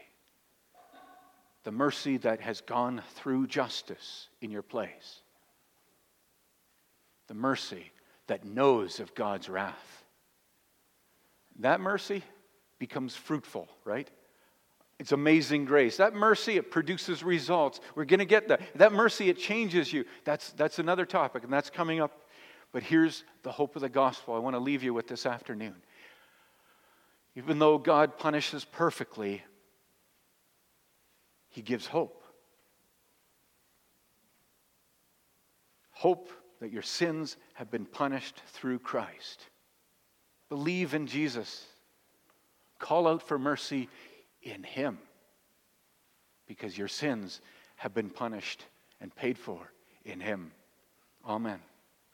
the 1.62 1.70
mercy 1.70 2.16
that 2.16 2.40
has 2.40 2.62
gone 2.62 3.02
through 3.16 3.46
justice 3.46 4.28
in 4.40 4.50
your 4.50 4.62
place, 4.62 5.20
the 7.28 7.34
mercy 7.34 7.92
that 8.28 8.46
knows 8.46 8.98
of 8.98 9.14
God's 9.14 9.46
wrath. 9.50 10.04
That 11.58 11.82
mercy 11.82 12.22
becomes 12.78 13.14
fruitful, 13.14 13.68
right? 13.84 14.10
It's 15.00 15.12
amazing 15.12 15.64
grace. 15.64 15.96
That 15.96 16.12
mercy, 16.12 16.58
it 16.58 16.70
produces 16.70 17.24
results. 17.24 17.80
We're 17.94 18.04
going 18.04 18.18
to 18.18 18.26
get 18.26 18.48
that. 18.48 18.60
That 18.74 18.92
mercy, 18.92 19.30
it 19.30 19.38
changes 19.38 19.90
you. 19.90 20.04
That's, 20.24 20.52
that's 20.52 20.78
another 20.78 21.06
topic, 21.06 21.42
and 21.42 21.50
that's 21.50 21.70
coming 21.70 22.02
up. 22.02 22.20
But 22.70 22.82
here's 22.82 23.24
the 23.42 23.50
hope 23.50 23.76
of 23.76 23.82
the 23.82 23.88
gospel 23.88 24.34
I 24.34 24.40
want 24.40 24.56
to 24.56 24.60
leave 24.60 24.82
you 24.82 24.92
with 24.92 25.08
this 25.08 25.24
afternoon. 25.24 25.76
Even 27.34 27.58
though 27.58 27.78
God 27.78 28.18
punishes 28.18 28.66
perfectly, 28.66 29.42
He 31.48 31.62
gives 31.62 31.86
hope. 31.86 32.22
Hope 35.92 36.28
that 36.60 36.72
your 36.72 36.82
sins 36.82 37.38
have 37.54 37.70
been 37.70 37.86
punished 37.86 38.42
through 38.48 38.80
Christ. 38.80 39.46
Believe 40.50 40.92
in 40.92 41.06
Jesus. 41.06 41.64
Call 42.78 43.08
out 43.08 43.22
for 43.22 43.38
mercy 43.38 43.88
in 44.42 44.62
Him 44.62 44.98
because 46.46 46.76
your 46.76 46.88
sins 46.88 47.40
have 47.76 47.94
been 47.94 48.10
punished 48.10 48.64
and 49.00 49.14
paid 49.14 49.38
for 49.38 49.72
in 50.04 50.20
Him. 50.20 50.52
Amen. 51.26 51.60